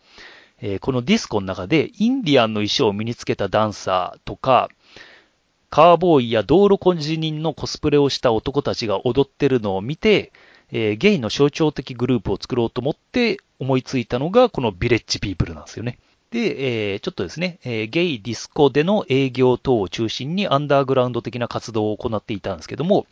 [0.61, 4.69] えー、このディスコの中でインディアンの衣装を身につけたダンサーとか、
[5.69, 10.31] カーボーイや道路工事人のコスプレをした男たちが踊ってるのを見て、
[10.71, 15.97] えー、ゲイの象徴的グループを作ろうと思って思いついたのがこのビレッジピープルなんですよね。
[16.35, 23.07] で、えー、ちょっとですね、えー、ゲイディスコでの営業等を中心にアンダーグラウンド的な活動を行っていたんですけども、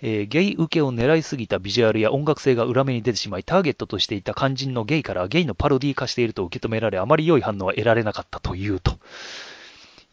[0.00, 8.92] えー、ゲイ受けを狙いすぎたビジュアルや音楽性が裏目に出てしまい、ターゲットとしていた肝心のゲイからゲイのパロディ化していると受け止められ、あまり良い反応は得られなかったというと、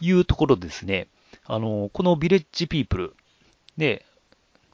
[0.01, 1.07] いうところですね。
[1.45, 3.13] あの、このビレッジピープル
[3.77, 4.05] で、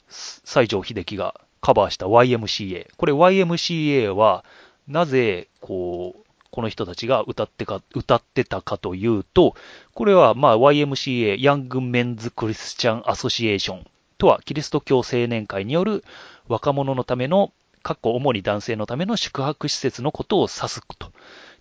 [0.09, 2.87] 西城秀樹がカバーした YMCA。
[2.97, 4.43] これ YMCA は、
[4.87, 6.24] なぜ、こう、
[6.55, 9.55] この人たちが歌ってか、歌ってたかというと、
[9.93, 13.87] これはまあ YMCA、ヤングメンズクリスチャンアソシエーション
[14.17, 16.05] とは、キリスト教青年会による
[16.47, 17.51] 若者のための、
[17.83, 21.11] かっこ主に男性のための宿泊施設のことを指すこと。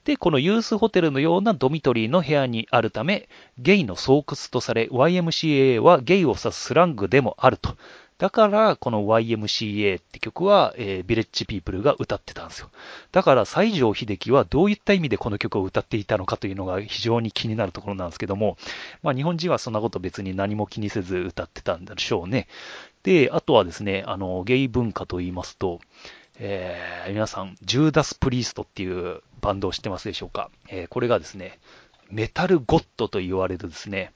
[0.05, 3.29] で、このユースホテルのようなドミトリーの部屋にあるため、
[3.59, 7.77] ゲイの巣窟とされ、YMCA はゲイを指すスラングでもあると。
[8.25, 12.71] だから、この YMCA って曲は、えー、ビレッジピープルが歌ってたんですよ。
[13.13, 18.57] だから、西城秀樹はどういった意味でこの曲を歌っていたのかというのが非常に気になるところなんですけども、
[19.03, 22.49] まあ、日本人はそんなこと別に何も気にせず歌ってたんでしょうね。
[23.03, 25.81] で、あとはですね、あの、ゲイ文化と言いますと、
[26.39, 31.59] えー、皆さん、ジューダス・プリーストっていうバンドを知ってますでしょうか、えー、これがですね、
[32.11, 34.15] メタルゴッドと言われるですね、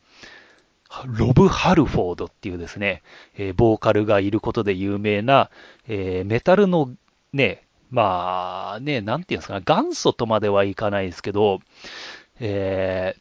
[1.07, 3.03] ロブ・ハルフォードっていうですね、
[3.36, 5.51] えー、ボーカルがいることで有名な、
[5.86, 6.91] えー、メタルの
[7.32, 11.61] ね、まあね、なんていうんですかね、元祖とまではいかないですけど、
[12.41, 13.14] え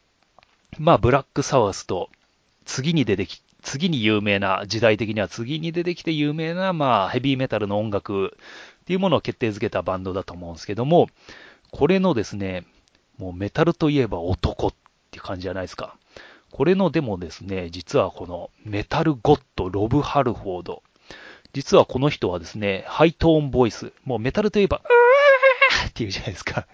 [0.72, 2.10] ー、まあブラックサワスと
[2.64, 8.36] 次に出てき、次に有名な、時代的には次に出てきて有名な、まあヘビーメタルの音楽
[8.80, 11.08] っていうものを決定づけたバンドだと思うんですけども、
[11.70, 12.64] これのですね、
[13.18, 14.74] もうメタルといえば男っ
[15.10, 15.96] ていう感じじゃないですか。
[16.50, 20.82] これのでもですね、実はこのメタルゴッド、ロブ・ハルフォード。
[21.52, 23.92] 実はこの人はですね、ハイトーンボイス。
[24.04, 26.66] もうメタルといえば、うーっていうじゃないですか。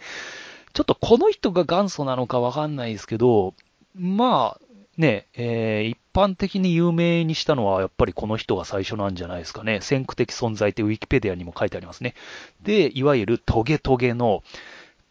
[0.72, 3.55] ちょっとこの人が元祖なのかわかんないですけど、
[3.95, 4.64] まあ、
[4.97, 9.81] ね、えー、一般的に有名にしたのはやっぱりこの人が最初なんじゃないですかね。
[9.81, 12.14] 先駆的存在ってウィキペディアにも書いてありますね。
[12.62, 14.43] で、いわゆるトゲトゲの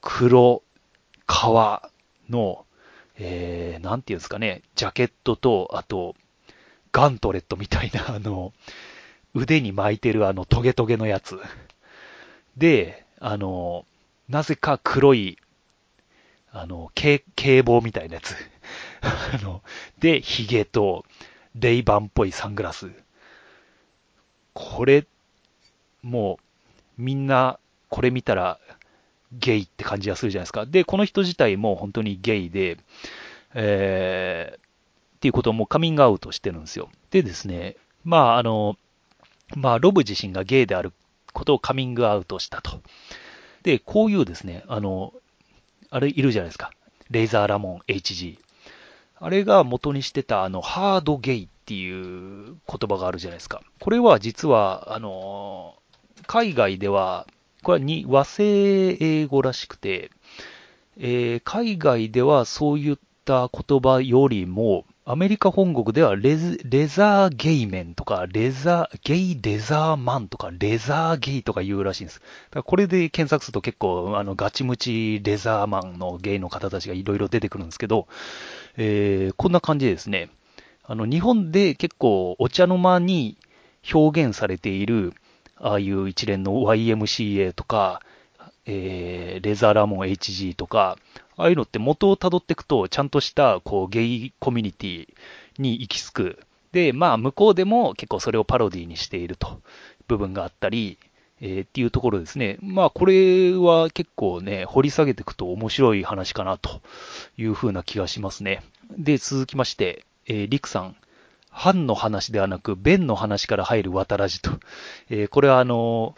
[0.01, 0.63] 黒、
[1.25, 1.89] 革
[2.29, 2.65] の
[3.17, 6.15] えー、なんていうんですかね、ジャケットと、あと、
[6.91, 8.53] ガントレットみたいな、 あの、
[9.33, 11.39] 腕に巻いてるあのトゲトゲのやつ。
[12.55, 13.85] で、あの、
[14.29, 15.37] なぜか黒い、
[16.51, 18.35] あの、警警棒みたいなやつ。
[19.01, 19.63] あの、
[19.99, 21.05] で、髭と、
[21.55, 22.91] レイバンっぽいサングラス。
[24.53, 25.05] これ、
[26.01, 26.39] も
[26.97, 27.59] う、みんな、
[27.89, 28.59] これ見たら、
[29.39, 30.65] ゲイって感じがするじゃないですか。
[30.65, 32.77] で、この人自体も本当にゲイで、
[33.53, 34.59] えー、っ
[35.19, 36.89] ていうこともカミングアウトしてるんですよ。
[37.11, 38.77] でですね、まあ、あの、
[39.55, 40.93] まあ、ロブ自身がゲイである
[41.33, 42.81] ことをカミングアウトしたと。
[43.63, 45.13] で、こういうですね、あの、
[45.89, 46.71] あれいるじゃないですか。
[47.09, 48.39] レイザーラモン HG。
[49.19, 52.55] あれが元にしてた、あの、ハードゲイっていう言
[52.89, 53.61] 葉があるじゃないですか。
[53.79, 55.75] これは実は、あの、
[56.27, 57.27] 海外では、
[57.63, 60.11] これはに和製英語らしくて、
[60.97, 72.19] えー、海外ではそういった言葉よりも、アメリカ本国ではレレザーゲイメンとか、レザー、ゲイレザーマンとか、レザーゲイとか言うらしいんです。
[72.19, 78.07] だからこれで検索すると結構、あの、ガチムチレザーマンのゲイの方たちがいろいろ出てくるんですけど、
[78.77, 80.29] えー、こんな感じでですね、
[80.85, 83.37] あの、日本で結構お茶の間に
[83.93, 85.13] 表現されている、
[85.57, 88.01] ああいう一連の YMCA とか、
[88.65, 90.97] えー、レザーラモン HG とか、
[91.35, 95.07] ああいうのって元を辿っていくと、ちゃんとした、こう、ゲイコミュニティ
[95.57, 96.39] に行き着く。
[96.71, 99.61] で、まあ、向こうでも結構それをパロディにしていると、
[100.07, 100.97] 部分があったり、
[101.41, 102.57] えー、っていうところですね。
[102.61, 106.81] まあ、これは結構ね、掘り下げていくと面白い話かなと
[107.37, 108.63] いうふうな気がしますね。
[108.97, 110.95] で、続きまして、えー、リクさん。
[111.53, 114.51] 藩の話ではなく、弁の話から入る渡らじと。
[115.09, 116.15] えー、これはあの、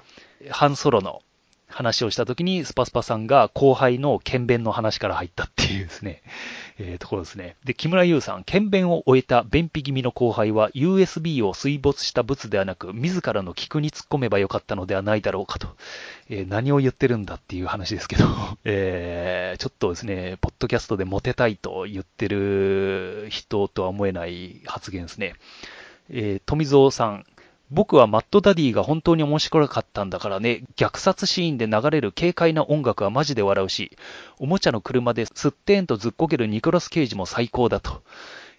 [0.49, 1.21] ハンソロの
[1.67, 6.23] 話をした時に、スパスパさんが後輩の剣弁の話から入ったっていうですね、
[6.77, 7.55] えー、ところですね。
[7.63, 15.69] で、木村優さん、剣弁を終えた便秘気味の後輩は、USB を水没した物ではなく、自らの菊に突っ込めばよかったのではないだろうかと。
[16.29, 18.25] えー、何を言ってるんだっていう話ですけど、
[18.65, 25.35] えー、ちょっとですね、ポッドキャストでモテたいと言ってる人とは思えない発言ですね。
[26.09, 27.25] えー、富蔵さん、
[27.71, 33.91] 僕はマッドダディが本当に面白かったんだからね、虐殺シーンで流れる軽快な音楽はマジで笑うし、
[34.37, 38.03] おもちゃの車ですってんとずっこけるニコラス・ケイジも最高だと。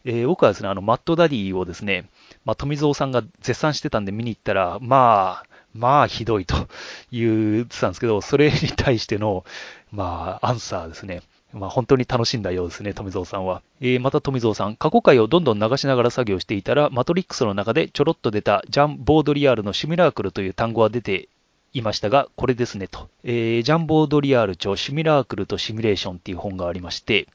[0.04, 2.08] えー、僕はですね、あの、マッドダディをですね、
[2.44, 6.68] まあ、富蔵さんが絶賛してたんで見に行ったら、まあ、まあ、ひどいと
[7.12, 9.44] 言ってたんですけど、それに対しての、
[9.92, 11.22] まあ、アンサーですね。
[11.52, 13.62] まあ、本当に楽しんだようですね、富蔵さんは。
[13.80, 21.28] えー、また富蔵さん、過去回をどんどん流しながら作業していたら、マトリックスの中でちょろっと出たジャン・ボードリアールのシミュラークルという単語は出て
[21.72, 23.08] いましたが、これですねと。
[23.24, 27.28] えー、ジャンボードリアール著シミュラークルとシミュレーションっていう本がありまして、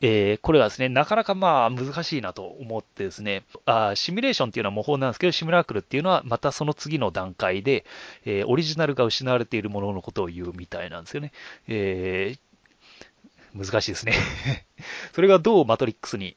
[0.00, 7.84] えー、これはですね、なかなかまあ難しいなと思ってですね、あシミュレーションっていうのは模倣なんですけど、シミュラークルっていうのはまたその次の段階で、
[8.26, 11.32] えー、オリジナルが失われているもののことを言うみたいなんですよね。
[11.68, 12.38] えー、
[13.54, 14.14] 難しいですね
[15.14, 16.36] それがどうマトリックスに、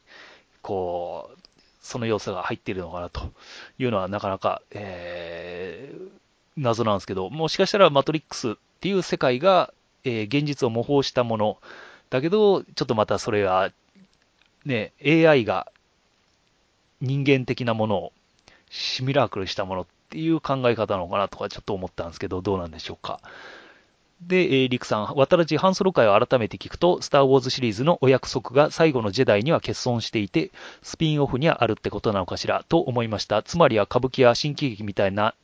[0.61, 1.39] こう、
[1.82, 3.32] その要素が入っているのかなと
[3.80, 6.09] いうのはなかなか、えー、
[6.57, 11.57] 謎なんですけど、もしかしたらマトリックスっていう世界が、えー、現実を模倣したもの、
[12.09, 13.72] だけど、ちょっとまたそれは、
[14.65, 15.72] ね、AI が
[17.01, 18.13] 人間的なものを
[18.70, 23.20] シミュラークルしたものっていう考え方なのかなとかちょっと思ったんですけど、どうなんでしょうか。
[24.22, 30.51] で、えー、リクさん、渡らじハンソロ会を改めて聞くと、スター・ウォーズシリーズのお約束が最後のジェダイには欠損していて、
[30.82, 33.43] スピンオフにはあるってことなのかしら、と思いました。
[33.43, 35.36] つまりは歌舞伎や新喜劇みたいな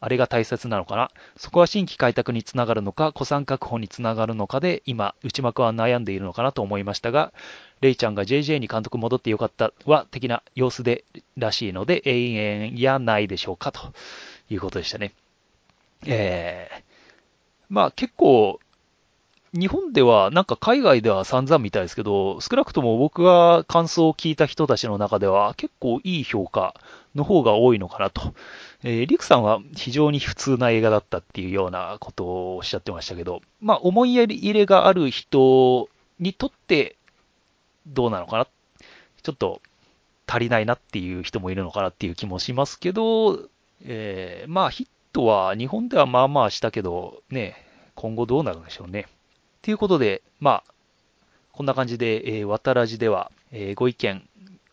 [0.00, 1.10] あれが大切なのかな。
[1.36, 7.32] そこは新規開拓につながるのか、古参確保につながるのかで、今、内幕は悩んでいるのかなと思いましたが、
[7.80, 11.04] レイちゃんが JJ に監督戻ってよかったは、的な様子で、
[11.36, 13.92] らしいので、永遠やないでしょうか、と
[14.50, 15.12] いうことでしたね。
[16.06, 16.91] えー、
[17.72, 18.60] まあ結構、
[19.54, 26.74] 日本では、なんか海外では散々みたいですけど、少なくとも僕が感想を聞いた人たちの中では結構いい評価
[27.14, 28.34] の方が多いのかなと。
[28.82, 36.96] えー、リクさんは非常に普通な映画だったっていうようなことをおっしゃってましたけど、まあ思いやり入れがある人にとって
[37.86, 38.46] どうなのかな？
[39.22, 39.60] ちょっと
[40.26, 43.38] 足りないなっていう人もいるのかなっていう気もしますけど、
[43.84, 47.56] えー、まあヒットは日本ではまあまあしたけど、ね、
[47.94, 49.06] 今後どうなるんでしょうね。
[49.62, 50.72] ということで、まあ、
[51.52, 54.26] こんな感じで、えー、わたらじでは、えー、ご意見、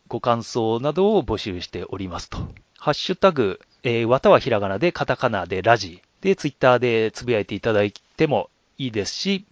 [0.08, 2.38] ご感想などを募集しておりますと。
[2.78, 9.46] ハッシュタグ、えー、わたはひらがなで、カタカナでラジで、ツイッターでつぶやいていただいてもいいですし、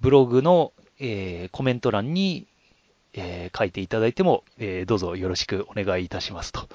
[0.00, 2.46] ブログの、えー、コメント欄に、
[3.12, 6.68] えー、書いていただいても、えー、どうぞよろしくお願いいたしますと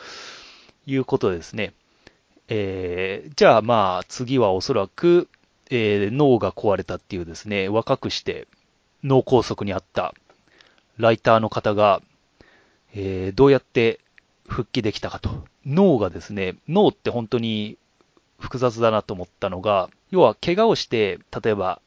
[0.85, 1.73] いうことですね。
[2.47, 5.27] えー、じゃあまあ次はおそらく、
[5.69, 8.47] えー、脳が壊れたっていうですね、若くして
[9.03, 10.13] 脳梗塞にあった
[10.97, 12.01] ライターの方が、
[12.93, 13.99] えー、どうやって
[14.47, 15.45] 復帰できたかと。
[15.65, 17.77] 脳がですね、脳って本当に
[18.39, 21.81] 複雑だなと思ったのが、要は怪我をして、例えば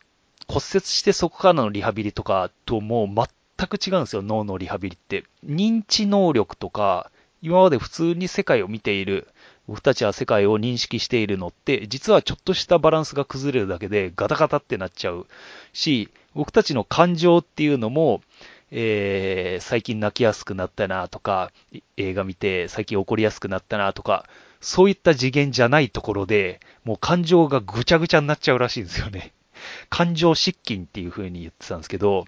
[0.48, 5.24] 骨折してそこからのリハビリとかともう全く違うんですよ、脳のリハビリって。
[5.44, 7.11] 認知能力とか、
[7.42, 9.28] 今まで普通に世界を見ている
[9.68, 15.26] 僕たちは世界を認識しているのって、実はちょっとしたバランスが崩れるだけでガタガタってなっちゃう
[15.74, 18.22] し、僕たちの感情っていうのも、
[18.70, 21.52] えー、最近泣きやすくなったなとか、
[21.98, 24.24] 映画見て最近怒りやすくなったなとか、
[24.62, 29.32] そういった次元じゃないところで、もう感情がぐちゃぐちゃになっちゃうらしいんですよね。
[29.90, 32.24] 感情失禁っていう風に言ってたんですけど、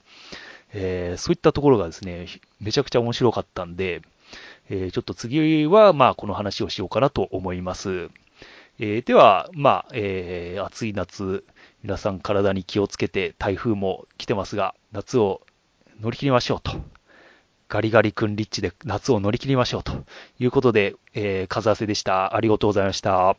[0.73, 2.27] えー、そういったところがですね、
[2.61, 4.03] めちゃくちゃ面白かったんで、
[4.71, 8.09] えー、ちょっと次は、まあ、この話をしようかなと思います。
[8.79, 11.45] えー、では、まあ、えー、暑い夏、
[11.83, 15.43] 皆さん体に気をつけて、台風も来てますが、夏を
[16.01, 16.73] 乗り切りましょうと。
[17.69, 19.93] ガリガリ君リッチで夏を乗り切りましょうと
[20.39, 22.35] いうことで、えー、風汗でした。
[22.35, 23.37] ありがとうございました。